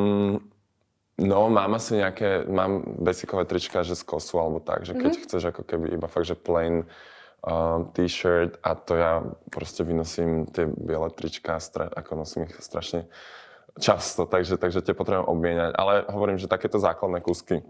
no, 1.16 1.38
mám 1.48 1.72
asi 1.80 1.96
nejaké, 1.96 2.44
mám 2.44 2.84
basicové 3.00 3.48
trička, 3.48 3.80
že 3.80 3.96
z 3.96 4.04
kosu 4.04 4.36
alebo 4.36 4.60
tak, 4.60 4.84
že 4.84 4.92
keď 4.92 5.12
Mhm. 5.16 5.22
chceš 5.24 5.42
ako 5.48 5.62
keby 5.64 5.96
iba 5.96 6.06
fakt, 6.12 6.28
že 6.28 6.36
plain 6.36 6.84
um, 7.40 7.88
t-shirt 7.96 8.60
a 8.60 8.74
to 8.76 8.92
ja 9.00 9.24
proste 9.48 9.80
vynosím 9.80 10.44
tie 10.44 10.68
biele 10.68 11.08
trička, 11.08 11.56
stra- 11.56 11.88
ako 11.88 12.20
nosím 12.20 12.44
ich 12.44 12.60
strašne 12.60 13.08
často, 13.80 14.26
takže, 14.26 14.58
takže 14.60 14.82
tie 14.84 14.92
potrebujem 14.92 15.24
obmieniať. 15.24 15.72
Ale 15.78 16.04
hovorím, 16.12 16.36
že 16.36 16.50
takéto 16.50 16.76
základné 16.82 17.22
kúsky, 17.24 17.62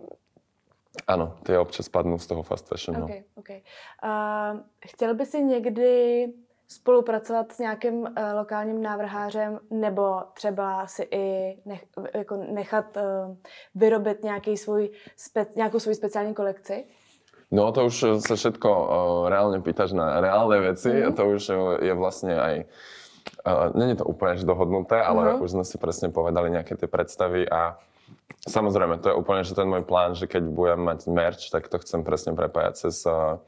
áno, 1.07 1.37
tie 1.46 1.55
občas 1.61 1.87
padnú 1.87 2.18
z 2.18 2.27
toho 2.27 2.42
fast 2.42 2.66
fashion. 2.66 2.96
No. 2.98 3.07
Okay, 3.07 3.22
okay. 3.38 3.61
Uh, 4.03 4.59
chtěl 4.83 5.14
by 5.14 5.27
si 5.27 5.38
někdy 5.44 5.92
spolupracovat 6.68 7.52
s 7.52 7.59
nějakým 7.59 7.94
uh, 8.00 8.09
lokálním 8.35 8.83
návrhářem 8.83 9.59
nebo 9.70 10.22
třeba 10.35 10.87
si 10.87 11.02
i 11.11 11.57
nech, 11.64 11.85
jako 12.14 12.37
nechat 12.37 12.96
uh, 12.96 13.37
vyrobit 13.74 14.22
nějaký 14.24 14.57
svůj 14.57 14.90
spe, 15.16 15.46
nějakou 15.57 15.78
svou 15.78 15.94
speciální 15.94 16.35
kolekci? 16.35 16.85
No 17.48 17.72
to 17.72 17.88
už 17.88 18.20
sa 18.20 18.37
všetko 18.37 18.68
uh, 18.68 18.88
reálne 19.33 19.64
pýtaš 19.64 19.96
na 19.96 20.20
reálne 20.20 20.61
veci 20.61 20.92
Mhm. 20.92 21.04
a 21.09 21.09
to 21.16 21.22
už 21.33 21.42
je 21.81 21.94
vlastne 21.96 22.37
aj... 22.37 22.54
Uh, 23.48 23.72
Není 23.72 23.96
to 23.96 24.04
úplne 24.04 24.37
že 24.37 24.44
dohodnuté, 24.44 25.00
ale 25.00 25.40
Mhm. 25.40 25.40
už 25.40 25.50
sme 25.57 25.64
si 25.64 25.81
presne 25.81 26.12
povedali 26.12 26.52
nejaké 26.52 26.76
tie 26.76 26.85
predstavy 26.85 27.48
a 27.48 27.81
samozrejme 28.44 29.00
to 29.00 29.09
je 29.09 29.16
úplne 29.16 29.48
že 29.48 29.57
ten 29.57 29.64
môj 29.64 29.81
plán, 29.88 30.12
že 30.12 30.28
keď 30.28 30.44
budem 30.44 30.85
mať 30.85 31.09
merch, 31.09 31.48
tak 31.48 31.72
to 31.72 31.81
chcem 31.81 32.04
presne 32.04 32.37
prepájať 32.37 32.74
cez 32.85 33.00
uh, 33.09 33.40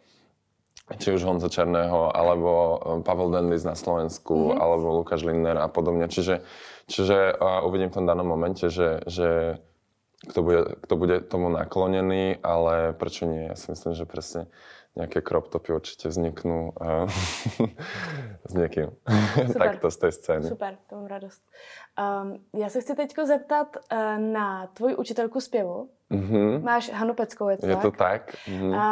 či 0.98 1.12
už 1.14 1.22
Honza 1.22 1.46
Černého, 1.46 2.11
alebo 2.11 2.50
um, 2.50 3.03
Pavel 3.07 3.31
Dendis 3.31 3.62
na 3.62 3.74
Slovensku, 3.79 4.55
Mhm. 4.55 4.59
alebo 4.59 4.96
Lukáš 4.98 5.22
Lindner 5.22 5.59
a 5.59 5.68
podobne. 5.68 6.09
Čiže, 6.09 6.42
čiže 6.90 7.37
uh, 7.37 7.62
uvidím 7.62 7.90
v 7.90 8.03
tom 8.03 8.07
danom 8.07 8.26
momente, 8.26 8.66
že, 8.66 9.05
že 9.07 9.61
kto 10.20 10.40
bude, 10.42 10.62
kto 10.85 10.94
bude 10.96 11.16
tomu 11.24 11.48
naklonený, 11.48 12.42
ale 12.42 12.92
prečo 12.92 13.24
nie? 13.24 13.48
Ja 13.48 13.57
si 13.57 13.72
myslím, 13.72 13.94
že 13.96 14.05
presne 14.05 14.53
nejaké 14.98 15.22
crop 15.22 15.48
topy 15.48 15.70
určite 15.72 16.11
vzniknú 16.11 16.74
uh, 16.74 17.07
s 18.50 18.53
niekým. 18.53 18.90
Takto 19.55 19.87
z 19.90 19.96
tej 19.96 20.12
scény. 20.12 20.46
Super, 20.50 20.76
to 20.90 20.96
mám 20.98 21.07
radost. 21.07 21.42
Um, 21.94 22.42
já 22.61 22.68
se 22.68 22.81
chci 22.81 22.94
teď 22.94 23.14
zeptat 23.24 23.76
uh, 23.76 24.18
na 24.18 24.66
tvoji 24.66 24.96
učitelku 24.96 25.40
zpěvu. 25.40 25.88
Mhm. 26.11 26.64
Máš 26.66 26.90
Hanu 26.90 27.14
Peckou, 27.14 27.49
je 27.49 27.57
tak? 27.57 27.83
to 27.83 27.90
tak? 27.90 28.23
Mhm. 28.49 28.75
A 28.75 28.85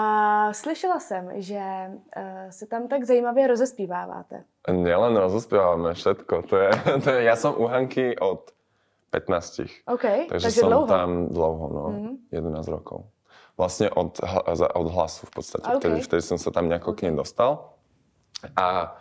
slyšela 0.52 1.00
jsem, 1.00 1.30
že 1.42 1.60
uh, 2.16 2.50
se 2.50 2.66
tam 2.66 2.88
tak 2.88 3.04
zajímavě 3.04 3.46
rozespíváváte. 3.46 4.44
Nielen 4.70 5.16
rozospievame 5.16 5.94
všetko. 5.94 6.42
To 6.42 6.56
je, 6.56 6.70
to 7.04 7.10
je, 7.10 7.24
ja 7.24 7.36
som 7.36 7.58
u 7.58 7.66
Hanky 7.66 8.14
od 8.18 8.54
15. 9.10 9.88
OK, 9.88 10.04
Takže, 10.28 10.28
takže 10.28 10.60
som 10.60 10.70
dlouho. 10.70 10.86
tam 10.86 11.08
dlouho, 11.32 11.66
no. 11.72 11.84
Mhm. 11.90 12.10
11 12.30 12.68
rokov. 12.68 13.08
Vlastne 13.58 13.90
od, 13.90 14.20
od 14.74 14.88
hlasu 14.94 15.26
v 15.26 15.32
podstate. 15.34 15.66
OK. 15.66 15.82
Vtedy, 15.82 15.98
vtedy 16.06 16.22
som 16.22 16.38
sa 16.38 16.54
tam 16.54 16.70
nejako 16.70 16.94
k 16.94 17.10
nej 17.10 17.18
dostal. 17.18 17.74
A 18.54 18.94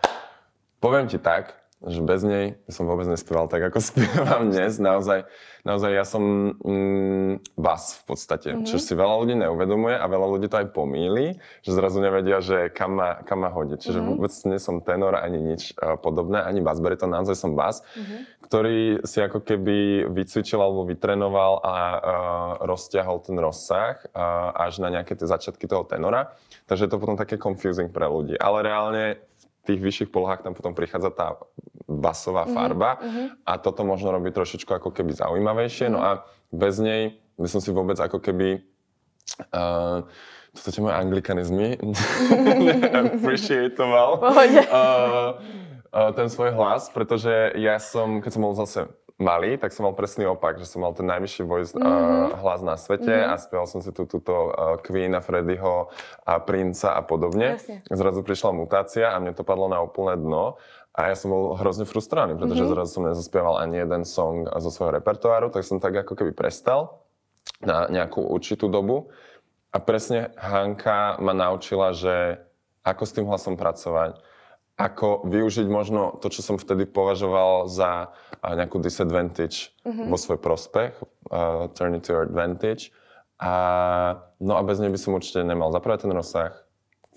poviem 0.81 1.05
ti 1.05 1.21
tak, 1.21 1.53
že 1.77 2.01
bez 2.01 2.25
nej 2.25 2.57
som 2.73 2.89
vôbec 2.89 3.05
nespieval 3.05 3.45
tak, 3.45 3.61
ako 3.61 3.77
spievam 3.93 4.49
dnes. 4.49 4.81
Naozaj, 4.81 5.29
naozaj 5.61 5.91
ja 5.93 6.01
som 6.01 6.57
mm, 6.57 7.53
bas 7.53 8.01
v 8.01 8.03
podstate, 8.09 8.47
Mhm. 8.49 8.65
mm-hmm. 8.65 8.69
čo 8.73 8.77
si 8.81 8.97
veľa 8.97 9.15
ľudí 9.21 9.35
neuvedomuje 9.37 9.93
a 9.93 10.05
veľa 10.09 10.27
ľudí 10.33 10.47
to 10.49 10.57
aj 10.57 10.73
pomýli, 10.73 11.37
že 11.61 11.71
zrazu 11.77 12.01
nevedia, 12.01 12.41
že 12.41 12.73
kam 12.73 12.97
ma, 12.97 13.21
kam 13.21 13.45
ma 13.45 13.53
hodiť. 13.53 13.77
Čiže 13.77 13.99
Mhm. 13.99 14.01
mm-hmm. 14.01 14.17
vôbec 14.17 14.33
nie 14.49 14.57
som 14.57 14.75
tenor 14.81 15.13
ani 15.13 15.37
nič 15.37 15.77
uh, 15.77 16.01
podobné, 16.01 16.41
ani 16.41 16.65
bas 16.65 16.81
bariton, 16.81 17.13
naozaj 17.13 17.37
som 17.37 17.53
bas, 17.53 17.85
Mhm. 17.93 18.15
ktorý 18.49 18.79
si 19.05 19.19
ako 19.21 19.43
keby 19.43 20.09
vycvičil 20.09 20.57
alebo 20.57 20.81
vytrenoval 20.81 21.61
a 21.61 21.75
uh, 21.77 21.99
rozťahol 22.65 23.21
ten 23.21 23.37
rozsah 23.37 24.01
uh, 24.17 24.49
až 24.55 24.81
na 24.81 24.89
nejaké 24.89 25.13
tie 25.13 25.29
začiatky 25.29 25.69
toho 25.69 25.85
tenora. 25.85 26.33
Takže 26.65 26.87
je 26.87 26.91
to 26.91 26.97
potom 26.97 27.15
také 27.15 27.37
confusing 27.37 27.93
pre 27.93 28.09
ľudí. 28.09 28.33
Ale 28.35 28.65
reálne 28.65 29.19
tých 29.67 29.83
vyšších 29.83 30.09
polohách 30.09 30.47
tam 30.47 30.55
potom 30.55 30.71
prichádza 30.71 31.11
tá 31.11 31.35
basová 31.87 32.47
farba 32.47 32.99
mhm. 32.99 33.43
a 33.47 33.51
toto 33.59 33.83
možno 33.83 34.11
robiť 34.15 34.31
trošičku 34.35 34.71
ako 34.71 34.91
keby 34.91 35.15
zaujímavejšie. 35.15 35.91
No 35.91 36.03
a 36.03 36.23
bez 36.51 36.79
nej 36.79 37.19
by 37.35 37.47
som 37.47 37.59
si 37.59 37.71
vôbec 37.71 37.99
ako 37.99 38.19
keby 38.23 38.63
uh, 39.53 40.03
sú 40.57 40.73
tie 40.73 40.81
moje 40.81 40.97
anglikanizmy, 40.97 41.77
appreciatoval 43.13 44.09
uh, 44.19 44.25
uh, 45.93 46.11
ten 46.17 46.27
svoj 46.27 46.57
hlas, 46.57 46.89
pretože 46.89 47.53
ja 47.55 47.77
som, 47.77 48.19
keď 48.23 48.31
som 48.33 48.41
bol 48.41 48.57
zase 48.57 48.89
malý, 49.17 49.57
tak 49.57 49.73
som 49.73 49.89
mal 49.89 49.97
presný 49.97 50.29
opak, 50.29 50.61
že 50.61 50.69
som 50.69 50.85
mal 50.85 50.93
ten 50.93 51.05
najvyšší 51.05 51.43
voice 51.43 51.73
uh, 51.73 51.81
Mhm. 51.81 52.37
hlas 52.37 52.61
na 52.61 52.77
svete 52.77 53.09
Mhm. 53.09 53.27
a 53.27 53.37
spieval 53.37 53.67
som 53.67 53.81
si 53.81 53.89
tú, 53.89 54.05
túto 54.05 54.53
uh, 54.53 54.77
Queena, 54.77 55.19
Freddyho 55.19 55.89
a 56.23 56.33
Princa 56.37 56.93
a 56.93 57.01
podobne. 57.01 57.57
Jasne. 57.57 57.81
Zrazu 57.89 58.21
prišla 58.21 58.51
mutácia 58.53 59.09
a 59.09 59.17
mne 59.17 59.33
to 59.33 59.41
padlo 59.41 59.65
na 59.67 59.81
úplné 59.81 60.15
dno. 60.15 60.55
A 60.97 61.09
ja 61.09 61.15
som 61.17 61.29
bol 61.29 61.53
hrozne 61.53 61.85
frustrovaný, 61.85 62.37
pretože 62.37 62.65
Mhm. 62.65 62.71
zrazu 62.73 62.89
som 62.91 63.03
nezaspieval 63.05 63.57
ani 63.57 63.81
jeden 63.81 64.01
song 64.01 64.49
zo 64.57 64.69
svojho 64.69 64.97
repertoáru, 64.97 65.49
tak 65.49 65.61
som 65.61 65.77
tak 65.77 65.93
ako 65.97 66.13
keby 66.13 66.33
prestal 66.33 67.01
na 67.61 67.85
nejakú 67.85 68.21
určitú 68.21 68.65
dobu. 68.65 69.09
A 69.69 69.77
presne 69.77 70.33
Hanka 70.37 71.17
ma 71.17 71.33
naučila, 71.33 71.93
že 71.93 72.41
ako 72.81 73.03
s 73.03 73.13
tým 73.13 73.25
hlasom 73.25 73.53
pracovať, 73.53 74.17
ako 74.77 75.25
využiť 75.25 75.65
možno 75.65 76.21
to, 76.21 76.29
čo 76.29 76.45
som 76.45 76.61
vtedy 76.61 76.85
považoval 76.85 77.65
za 77.65 78.13
a, 78.39 78.53
nejakú 78.53 78.77
disadvantage 78.77 79.73
Mhm. 79.81 80.13
vo 80.13 80.17
svoj 80.21 80.37
prospech, 80.37 80.93
uh, 81.33 81.65
turn 81.73 81.97
it 81.97 82.05
to 82.05 82.13
your 82.13 82.29
advantage. 82.29 82.93
A, 83.41 83.53
no 84.37 84.57
a 84.57 84.61
bez 84.61 84.77
nej 84.77 84.89
by 84.89 84.97
som 84.97 85.17
určite 85.17 85.41
nemal 85.41 85.69
za 85.69 85.81
prvé 85.81 85.97
ten 85.97 86.09
rozsah, 86.09 86.53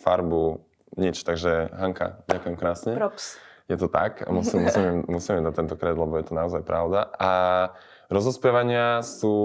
farbu, 0.01 0.61
nič. 0.97 1.21
Takže 1.21 1.69
Hanka, 1.77 2.25
ďakujem 2.29 2.57
krásne. 2.57 2.93
Props. 2.97 3.37
Je 3.69 3.77
to 3.79 3.87
tak, 3.87 4.27
musím, 4.27 4.67
musím, 4.67 4.83
im, 4.83 4.99
musím 5.07 5.39
im 5.41 5.47
dať 5.47 5.55
tento 5.55 5.75
kred, 5.79 5.95
lebo 5.95 6.19
je 6.19 6.27
to 6.27 6.35
naozaj 6.35 6.61
pravda. 6.67 7.07
A 7.17 7.31
rozospievania 8.11 8.99
sú 9.01 9.37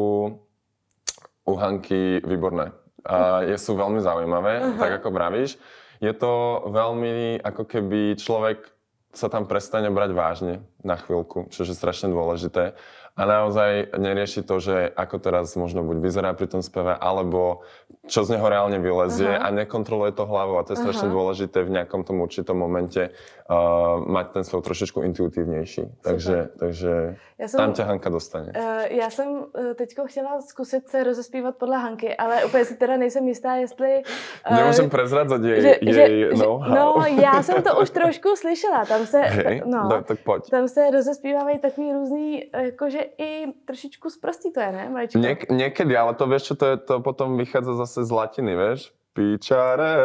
u 1.46 1.54
Hanky 1.54 2.26
výborné. 2.26 2.74
A 3.06 3.46
je, 3.46 3.54
sú 3.54 3.78
veľmi 3.78 4.02
zaujímavé, 4.02 4.66
Aha. 4.66 4.80
tak 4.82 4.92
ako 4.98 5.14
vravíš. 5.14 5.62
Je 6.04 6.12
to 6.12 6.66
veľmi, 6.72 7.40
ako 7.40 7.64
keby 7.64 8.20
človek 8.20 8.76
sa 9.16 9.32
tam 9.32 9.48
prestane 9.48 9.88
brať 9.88 10.12
vážne 10.12 10.54
na 10.84 11.00
chvíľku, 11.00 11.48
čo 11.50 11.64
je 11.64 11.72
strašne 11.72 12.12
dôležité. 12.12 12.76
A 13.16 13.24
naozaj 13.24 13.96
nerieši 13.96 14.44
to, 14.44 14.60
že 14.60 14.92
ako 14.92 15.24
teraz 15.24 15.56
možno 15.56 15.88
buď 15.88 15.98
vyzerá 16.04 16.36
pri 16.36 16.52
tom 16.52 16.60
speve, 16.60 16.92
alebo 17.00 17.64
čo 18.12 18.28
z 18.28 18.36
neho 18.36 18.44
reálne 18.44 18.76
vylezie 18.76 19.40
Aha. 19.40 19.50
a 19.50 19.56
nekontroluje 19.56 20.12
to 20.12 20.28
hlavou. 20.28 20.60
A 20.60 20.68
to 20.68 20.76
je 20.76 20.84
strašne 20.84 21.08
Aha. 21.08 21.16
dôležité 21.16 21.64
v 21.64 21.80
nejakom 21.80 22.04
tom 22.04 22.20
určitom 22.20 22.60
momente 22.60 23.10
uh, 23.10 23.98
mať 24.04 24.26
ten 24.36 24.44
spev 24.44 24.62
trošičku 24.68 25.00
intuitívnejší. 25.00 26.04
Takže, 26.04 26.60
takže 26.60 27.16
Já 27.40 27.48
jsem, 27.48 27.58
tam 27.58 27.74
ťa 27.74 27.84
Hanka 27.84 28.10
dostane. 28.10 28.52
Uh, 28.52 28.98
já 29.00 29.10
jsem 29.10 29.46
teď 29.76 29.90
chtěla 30.06 30.42
zkusit 30.42 30.90
se 30.90 31.04
rozespívat 31.04 31.56
podle 31.56 31.78
Hanky, 31.78 32.16
ale 32.16 32.46
úplně 32.46 32.66
si 32.66 32.76
teda 32.76 32.98
nejsem 32.98 33.28
jistá, 33.28 33.56
jestli... 33.56 34.04
Uh, 34.52 34.58
Nemôžem 34.58 34.90
prezradzať 34.90 35.42
jej, 35.42 35.62
že, 35.62 35.72
jej 35.82 35.94
že, 35.94 36.04
know-how. 36.36 36.76
No, 36.76 37.06
já 37.22 37.44
jsem 37.44 37.64
to 37.64 37.80
už 37.80 37.90
trošku 37.90 38.36
slyšela. 38.36 38.86
Tam 38.86 39.06
se, 39.06 39.20
Hej, 39.20 39.62
no, 39.66 40.04
tak 40.04 40.20
poď. 40.20 40.50
tam 40.50 40.68
se 40.68 40.92
rozespívávají 40.92 41.60
takový 41.60 41.94
různý, 41.94 42.44
jakože 42.54 43.05
i 43.18 43.30
trošičku 43.66 44.10
zprostý 44.10 44.52
to 44.52 44.60
je, 44.60 44.70
ne, 44.72 44.90
maličko? 44.90 45.20
Niek- 45.20 45.50
niekedy, 45.50 45.94
ale 45.94 46.14
to 46.18 46.26
vieš 46.26 46.52
čo, 46.52 46.56
to, 46.58 46.66
je, 46.74 46.76
to 46.78 46.94
potom 47.00 47.38
vychádza 47.38 47.78
zase 47.78 48.06
z 48.06 48.12
latiny, 48.12 48.54
vieš? 48.56 48.92
Píčare, 49.16 49.96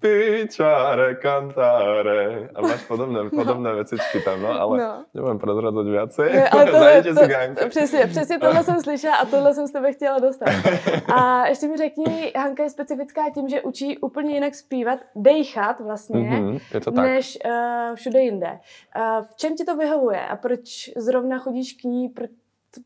píčare, 0.00 1.14
kantáre. 1.18 2.48
A 2.54 2.60
máš 2.62 2.86
podobné, 2.86 3.30
podobné 3.30 3.74
vecičky 3.74 4.20
tam, 4.22 4.42
no, 4.42 4.54
ale 4.60 4.78
No. 4.78 4.92
nebudem 5.14 5.38
prezradzať 5.38 5.86
viacej. 5.86 6.28
Ne, 6.30 6.48
ale 6.48 6.62
tohle, 6.70 7.02
to, 7.02 7.14
si 7.14 7.32
Hanka. 7.34 7.68
přesně, 7.68 8.06
přesně 8.06 8.38
tohle 8.38 8.62
jsem 8.64 8.78
slyšela 8.82 9.16
a 9.16 9.24
tohle 9.24 9.54
jsem 9.54 9.66
s 9.66 9.72
tebe 9.72 9.92
chtěla 9.92 10.18
dostat. 10.18 10.48
A 11.14 11.46
ještě 11.46 11.68
mi 11.68 11.76
řekni, 11.76 12.32
Hanka 12.36 12.62
je 12.62 12.70
specifická 12.70 13.22
tím, 13.34 13.48
že 13.48 13.62
učí 13.62 13.98
úplně 13.98 14.34
jinak 14.34 14.54
zpívat, 14.54 14.98
dejchat 15.14 15.80
vlastně, 15.80 16.20
Mhm, 16.20 16.58
je 16.74 16.80
to 16.80 16.90
tak. 16.90 17.04
než 17.04 17.38
uh, 17.44 17.94
všude 17.94 18.20
jinde. 18.20 18.50
Uh, 18.96 19.24
v 19.26 19.36
čem 19.36 19.56
ti 19.56 19.64
to 19.64 19.76
vyhovuje 19.76 20.20
a 20.26 20.36
proč 20.36 20.90
zrovna 20.96 21.38
chodíš 21.38 21.72
k 21.72 21.84
ní, 21.84 22.08
proč, 22.08 22.30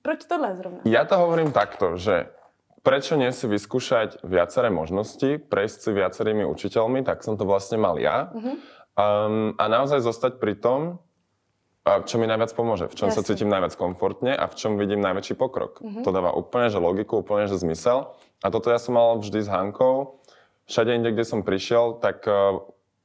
proč 0.02 0.24
tohle 0.24 0.56
zrovna? 0.56 0.80
Ja 0.88 1.04
to 1.04 1.18
hovorím 1.18 1.52
takto, 1.52 1.96
že 2.00 2.26
prečo 2.80 3.16
nie 3.16 3.30
si 3.30 3.44
vyskúšať 3.44 4.24
viaceré 4.24 4.72
možnosti, 4.72 5.40
prejsť 5.46 5.78
si 5.78 5.90
viacerými 5.92 6.44
učiteľmi, 6.48 7.04
tak 7.04 7.20
som 7.24 7.36
to 7.36 7.44
vlastne 7.44 7.80
mal 7.80 8.00
ja. 8.00 8.32
Mhm. 8.32 8.52
Um, 9.00 9.54
a 9.56 9.64
naozaj 9.70 10.04
zostať 10.04 10.42
pri 10.42 10.58
tom, 10.58 11.00
čo 11.80 12.20
mi 12.20 12.28
najviac 12.28 12.52
pomôže, 12.52 12.86
v 12.92 12.94
čom 12.94 13.08
sa 13.08 13.24
Jasne. 13.24 13.28
cítim 13.32 13.48
najviac 13.48 13.72
komfortne 13.72 14.36
a 14.36 14.44
v 14.44 14.54
čom 14.54 14.76
vidím 14.76 15.00
najväčší 15.00 15.34
pokrok. 15.40 15.80
Mhm. 15.80 16.04
To 16.04 16.10
dáva 16.12 16.36
úplne 16.36 16.68
že 16.68 16.76
logiku, 16.76 17.24
úplne 17.24 17.48
že 17.48 17.56
zmysel. 17.56 18.12
A 18.44 18.46
toto 18.52 18.68
ja 18.68 18.76
som 18.76 18.96
mal 18.96 19.16
vždy 19.16 19.40
s 19.40 19.48
Hankou. 19.48 20.20
Všade 20.68 20.94
inde, 20.94 21.10
kde 21.10 21.24
som 21.24 21.40
prišiel, 21.42 21.98
tak 21.98 22.28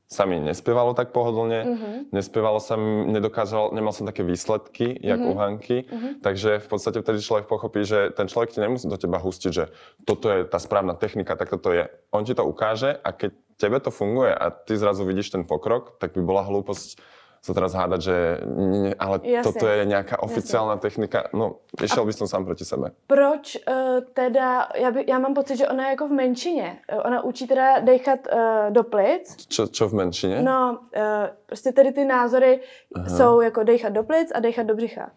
sa 0.05 0.29
mi 0.29 0.37
nespievalo 0.37 0.93
tak 0.93 1.09
pohodlne. 1.09 1.59
Mhm. 1.65 1.89
Nespievalo 2.13 2.61
sa 2.61 2.77
mi, 2.77 3.09
nedokázal, 3.09 3.73
nemal 3.73 3.89
som 3.89 4.05
také 4.05 4.21
výsledky, 4.21 4.93
jak 5.01 5.17
Mhm. 5.19 5.27
u 5.27 5.33
Hanky. 5.33 5.77
Mhm. 5.89 6.09
Takže 6.21 6.61
v 6.61 6.67
podstate 6.69 7.01
vtedy 7.01 7.19
človek 7.25 7.49
pochopí, 7.49 7.81
že 7.81 8.13
ten 8.13 8.29
človek 8.29 8.53
ti 8.53 8.61
nemusí 8.61 8.85
do 8.85 8.97
teba 8.97 9.17
hustiť, 9.17 9.51
že 9.51 9.73
toto 10.05 10.29
je 10.29 10.45
tá 10.45 10.61
správna 10.61 10.93
technika, 10.93 11.33
tak 11.33 11.49
toto 11.49 11.73
je. 11.73 11.89
On 12.13 12.21
ti 12.21 12.37
to 12.37 12.45
ukáže 12.45 12.93
a 13.01 13.09
keď 13.11 13.33
tebe 13.57 13.79
to 13.79 13.89
funguje 13.89 14.35
a 14.35 14.51
ty 14.51 14.77
zrazu 14.77 15.07
vidíš 15.07 15.31
ten 15.33 15.43
pokrok, 15.47 15.97
tak 15.97 16.13
by 16.13 16.21
bola 16.21 16.43
hlúposť 16.45 17.01
sa 17.45 17.53
teraz 17.53 17.77
hádať, 17.77 18.01
že 18.01 18.17
nie, 18.58 18.89
ale 18.97 19.21
Jasne. 19.21 19.45
toto 19.45 19.69
je 19.69 19.86
nejaká 19.86 20.17
oficiálna 20.17 20.81
technika. 20.81 21.29
No, 21.29 21.62
išiel 21.77 22.01
by 22.01 22.13
som 22.17 22.25
sám 22.25 22.41
proti 22.41 22.65
sebe. 22.65 22.97
Proč 23.05 23.62
uh, 23.62 24.01
teda, 24.17 24.73
já, 24.73 24.89
by, 24.91 25.05
já 25.08 25.17
mám 25.19 25.34
pocit, 25.34 25.58
že 25.58 25.67
ona 25.67 25.84
je 25.84 25.89
jako 25.89 26.08
v 26.08 26.12
menšině. 26.12 26.77
Eh, 26.89 27.01
Ona 27.01 27.21
učí 27.21 27.47
teda 27.47 27.79
dechat 27.79 28.19
uh, 28.34 28.73
do 28.73 28.84
plic. 28.84 29.45
Čo, 29.45 29.67
čo 29.67 29.88
v 29.88 29.93
menšine? 29.93 30.41
No, 30.41 30.79
uh, 30.97 31.01
prostě 31.45 31.71
tedy 31.71 31.91
ty 31.91 32.05
názory 32.05 32.60
Aha. 32.95 33.10
jsou 33.10 33.41
jako 33.41 33.63
dechat 33.63 33.93
do 33.93 34.03
plic 34.03 34.31
a 34.36 34.39
dechat 34.39 34.65
do 34.65 34.75
břicha. 34.75 35.12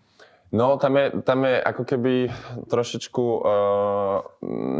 No, 0.53 0.77
tam 0.77 0.97
je, 0.97 1.12
tam 1.29 1.45
je 1.45 1.61
ako 1.61 1.85
keby 1.85 2.33
trošičku 2.73 3.21
uh, 3.21 4.25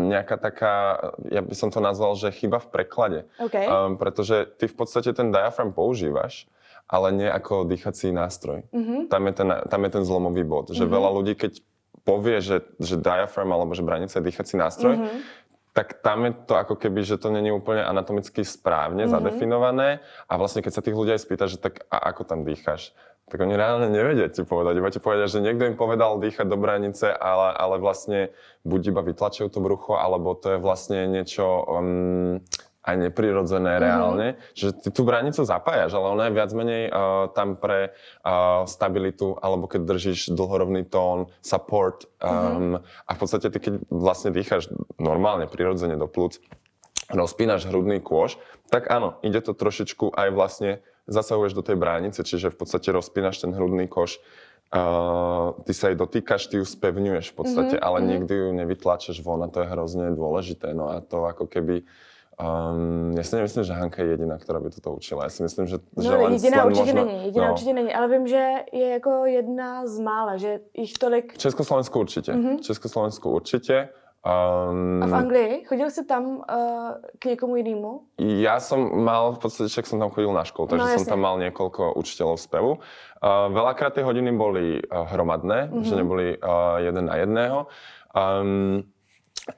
nejaká 0.09 0.41
taká, 0.41 0.97
ja 1.29 1.45
by 1.45 1.53
som 1.53 1.69
to 1.69 1.85
nazval, 1.85 2.17
že 2.17 2.33
chyba 2.33 2.57
v 2.57 2.69
preklade. 2.73 3.21
OK? 3.37 3.53
Um, 3.53 4.01
pretože 4.01 4.49
ty 4.57 4.65
v 4.65 4.73
podstate 4.73 5.13
ten 5.13 5.29
diafram 5.29 5.77
používaš, 5.77 6.49
ale 6.89 7.13
nie 7.13 7.29
ako 7.29 7.69
dýchací 7.69 8.11
nástroj. 8.11 8.65
Mhm. 8.73 9.13
Tam 9.13 9.23
je 9.29 9.33
ten, 9.33 9.49
tam 9.69 9.81
je 9.85 9.91
ten 9.93 10.05
zlomový 10.05 10.43
bod, 10.43 10.73
že 10.73 10.85
Mhm. 10.85 10.91
veľa 10.91 11.11
ľudí, 11.13 11.35
keď 11.37 11.53
povie, 12.03 12.41
že, 12.41 12.65
že 12.81 12.97
diafram 12.97 13.53
alebo 13.53 13.77
že 13.77 13.85
branica 13.85 14.17
je 14.17 14.25
dýchací 14.25 14.57
nástroj, 14.57 14.97
Mhm. 14.97 15.19
tak 15.77 16.01
tam 16.01 16.25
je 16.25 16.33
to 16.49 16.57
ako 16.57 16.75
keby, 16.75 17.05
že 17.05 17.21
to 17.21 17.29
není 17.29 17.53
úplne 17.53 17.85
anatomicky 17.85 18.41
správne 18.43 19.05
Mhm. 19.05 19.13
zadefinované 19.13 20.01
a 20.25 20.33
vlastne 20.35 20.65
keď 20.65 20.73
sa 20.73 20.83
tých 20.83 20.97
ľudí 20.97 21.13
aj 21.13 21.23
spýta, 21.23 21.45
že 21.47 21.61
tak 21.61 21.85
a 21.93 22.01
ako 22.09 22.25
tam 22.25 22.43
dýcháš, 22.43 22.97
tak 23.29 23.45
oni 23.45 23.53
reálne 23.53 23.93
nevedia 23.93 24.33
ti 24.33 24.41
povedať. 24.41 24.81
Iba 24.81 24.89
ti 24.89 25.05
povedia, 25.05 25.29
že 25.29 25.45
niekto 25.45 25.69
im 25.69 25.77
povedal 25.77 26.17
dýchať 26.17 26.49
do 26.49 26.57
branice, 26.57 27.13
ale, 27.13 27.53
ale 27.53 27.77
vlastne 27.77 28.33
buď 28.65 28.81
iba 28.89 29.05
vytlačujú 29.05 29.53
to 29.53 29.61
brucho, 29.61 30.01
alebo 30.01 30.33
to 30.33 30.57
je 30.57 30.59
vlastne 30.59 31.05
niečo 31.05 31.45
um, 31.45 32.41
aj 32.89 32.97
neprirodzené 32.97 33.77
Mhm. 33.77 33.83
reálne. 33.85 34.27
Že 34.57 34.67
ty 34.81 34.89
tú 34.89 35.05
branicu 35.05 35.45
zapájaš, 35.45 35.93
ale 35.93 36.07
ona 36.09 36.25
je 36.27 36.33
viac 36.33 36.51
menej 36.57 36.83
uh, 36.89 37.29
tam 37.37 37.61
pre 37.61 37.93
uh, 38.25 38.65
stabilitu, 38.65 39.37
alebo 39.37 39.69
keď 39.69 39.85
držíš 39.85 40.33
dlhorovný 40.33 40.89
tón, 40.89 41.29
support. 41.45 42.09
Um, 42.25 42.81
A 43.05 43.11
v 43.13 43.19
podstate 43.21 43.53
ty, 43.53 43.59
keď 43.61 43.85
vlastne 43.93 44.33
dýcháš 44.33 44.73
normálne, 44.97 45.45
prirodzene 45.45 46.01
do 46.01 46.09
plúc, 46.09 46.41
rozpínaš 47.13 47.69
hrudný 47.69 48.01
kôž, 48.01 48.41
tak 48.73 48.89
áno, 48.89 49.17
ide 49.25 49.41
to 49.41 49.53
trošičku 49.53 50.13
aj 50.13 50.29
vlastne 50.33 50.71
zasahuješ 51.09 51.57
do 51.57 51.65
tej 51.65 51.81
bránice, 51.81 52.21
čiže 52.21 52.53
v 52.53 52.57
podstate 52.61 52.93
rozpínaš 52.93 53.41
ten 53.41 53.57
hrudný 53.57 53.89
koš, 53.89 54.21
uh, 54.77 55.57
ty 55.65 55.73
sa 55.73 55.89
jej 55.89 55.97
dotýkaš, 55.97 56.53
ty 56.53 56.61
ju 56.61 56.65
spevňuješ 56.69 57.33
v 57.33 57.37
podstate, 57.37 57.77
Mhm, 57.81 57.85
ale 57.85 57.99
mhm. 58.01 58.07
nikdy 58.13 58.35
ju 58.37 58.49
nevytlačeš 58.53 59.17
von 59.25 59.41
a 59.41 59.49
to 59.49 59.65
je 59.65 59.73
hrozne 59.73 60.13
dôležité. 60.13 60.77
No 60.77 60.93
a 60.93 61.01
to 61.01 61.25
ako 61.25 61.49
keby 61.49 61.89
Um, 62.39 63.19
ja 63.19 63.27
si 63.27 63.35
nemyslím, 63.35 63.67
že 63.67 63.75
Hanka 63.75 63.99
je 63.99 64.15
jediná, 64.15 64.39
ktorá 64.39 64.63
by 64.63 64.71
toto 64.71 64.95
učila. 64.95 65.27
Ja 65.27 65.33
si 65.35 65.43
myslím, 65.43 65.67
že, 65.67 65.83
že 65.99 66.07
No, 66.07 66.23
len, 66.23 66.39
jediná 66.39 66.63
len 66.63 66.71
určitě 66.71 66.93
není, 66.95 67.17
jediná 67.27 67.47
no, 67.47 67.53
určitě 67.53 67.73
není, 67.75 67.91
ale 67.95 68.07
vím, 68.09 68.27
že 68.31 68.43
je 68.73 68.89
jako 68.89 69.11
jedna 69.27 69.87
z 69.87 69.99
mála, 69.99 70.37
že 70.39 70.61
jich 70.71 70.95
tolik... 71.03 71.35
Určite. 71.99 72.33
Mhm. 72.33 72.57
V 72.57 72.61
Československu 72.63 73.31
určite. 73.31 73.89
Um, 74.23 75.03
A 75.03 75.07
v 75.07 75.15
Anglii? 75.15 75.65
Chodil 75.65 75.91
jsi 75.91 76.05
tam 76.05 76.25
uh, 76.37 76.45
k 77.19 77.25
někomu 77.25 77.57
jinému? 77.57 78.01
Ja 78.19 78.59
som 78.63 78.87
mal, 79.03 79.33
v 79.35 79.39
podstate 79.39 79.71
však 79.71 79.87
som 79.87 79.99
tam 80.03 80.11
chodil 80.11 80.31
na 80.35 80.43
školu, 80.43 80.69
takže 80.75 80.85
No, 80.85 80.99
som 80.99 81.07
tam 81.07 81.21
mal 81.23 81.39
niekoľko 81.39 81.95
učiteľov 81.99 82.37
spevu. 82.39 82.71
Uh, 83.23 83.47
veľakrát 83.51 83.95
tie 83.95 84.03
hodiny 84.03 84.31
boli 84.35 84.79
uh, 84.83 85.07
hromadné, 85.11 85.71
Mhm. 85.71 85.83
že 85.87 85.95
neboli 85.95 86.35
uh, 86.39 86.79
jeden 86.83 87.07
na 87.07 87.15
jedného. 87.19 87.67
Um, 88.15 88.83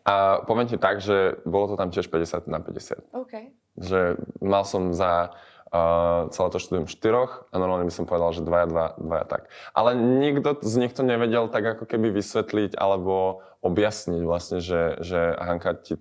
a 0.07 0.43
poviem 0.47 0.71
ti 0.71 0.79
tak, 0.79 1.03
že 1.03 1.41
bolo 1.45 1.75
to 1.75 1.77
tam 1.77 1.91
tiež 1.91 2.07
50 2.09 2.47
na 2.47 2.59
50. 2.63 3.15
OK. 3.15 3.35
Že 3.79 4.01
mal 4.43 4.63
som 4.67 4.95
za 4.95 5.35
uh, 5.71 6.31
celé 6.31 6.49
to 6.51 6.59
štúdium 6.59 6.87
štyroch 6.91 7.47
a 7.51 7.55
normálne 7.59 7.87
by 7.87 7.95
som 7.95 8.07
povedal, 8.07 8.35
že 8.35 8.47
dvaja, 8.47 8.67
dva, 8.67 8.87
dvaja 8.99 9.27
tak. 9.27 9.43
Ale 9.75 9.95
nikto 9.99 10.59
z 10.63 10.75
nich 10.83 10.93
to 10.95 11.07
nevedel 11.07 11.47
tak 11.51 11.79
ako 11.79 11.87
keby 11.87 12.11
vysvetliť 12.11 12.75
alebo 12.79 13.47
objasniť 13.63 14.23
vlastne, 14.25 14.59
že, 14.59 14.99
že 15.03 15.35
Hanka 15.39 15.77
ti 15.79 15.95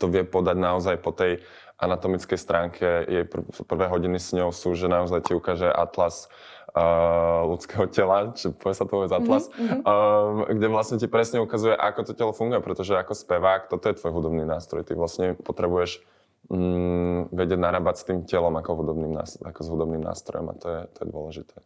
to 0.00 0.08
vie 0.08 0.24
podať 0.24 0.56
naozaj 0.56 0.96
po 1.04 1.12
tej 1.12 1.44
anatomickej 1.76 2.38
stránke. 2.38 3.04
Jej 3.08 3.24
pr- 3.28 3.44
prvé 3.68 3.86
hodiny 3.88 4.16
s 4.16 4.32
ňou 4.32 4.52
sú, 4.52 4.72
že 4.72 4.88
naozaj 4.88 5.28
ti 5.28 5.32
ukáže 5.36 5.68
atlas 5.68 6.32
uh, 6.72 7.44
ľudského 7.48 7.84
tela, 7.92 8.32
či 8.32 8.48
povie 8.52 8.76
sa 8.76 8.88
to 8.88 8.96
vôbec 8.96 9.12
atlas, 9.12 9.52
Mhm, 9.52 9.60
mhm. 9.60 9.78
um, 9.84 10.56
kde 10.56 10.66
vlastne 10.72 10.96
ti 10.96 11.08
presne 11.08 11.38
ukazuje, 11.44 11.76
ako 11.76 12.00
to 12.08 12.12
telo 12.16 12.32
funguje, 12.32 12.60
pretože 12.64 12.96
ako 12.96 13.12
spevák, 13.12 13.68
toto 13.68 13.88
je 13.88 13.98
tvoj 14.00 14.12
hudobný 14.12 14.44
nástroj. 14.48 14.88
Ty 14.88 14.96
vlastne 14.96 15.36
potrebuješ 15.36 16.00
mm, 16.48 17.32
vedieť 17.32 17.60
narábať 17.60 17.94
s 18.00 18.04
tým 18.08 18.18
telom 18.24 18.56
ako, 18.56 18.70
hudobným, 18.80 19.16
ako 19.20 19.60
s 19.60 19.68
hudobným 19.68 20.02
nástrojom 20.04 20.46
a 20.50 20.54
to 20.56 20.66
je, 20.68 20.80
to 20.96 20.98
je 21.04 21.08
dôležité. 21.12 21.56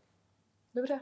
Dobře. 0.75 1.01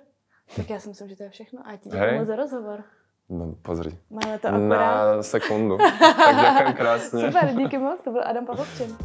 Tak 0.56 0.70
já 0.70 0.80
si 0.80 0.88
myslím, 0.88 1.08
že 1.08 1.16
to 1.16 1.22
je 1.22 1.30
všechno. 1.30 1.60
A 1.64 1.76
ti 1.76 1.88
děkuji 1.88 2.24
za 2.24 2.36
rozhovor. 2.36 2.84
No 3.28 3.54
pozri. 3.62 3.92
Máme 4.10 4.38
to 4.38 4.48
akorát. 4.48 4.68
Na 4.68 5.22
sekundu. 5.22 5.76
tak 6.00 6.36
ďakujem 6.36 6.72
krásne. 6.72 7.20
Super, 7.28 7.52
díky 7.54 7.78
moc, 7.78 8.00
to 8.00 8.10
byl 8.10 8.22
Adam 8.24 8.46
Pavlovčin. 8.46 8.96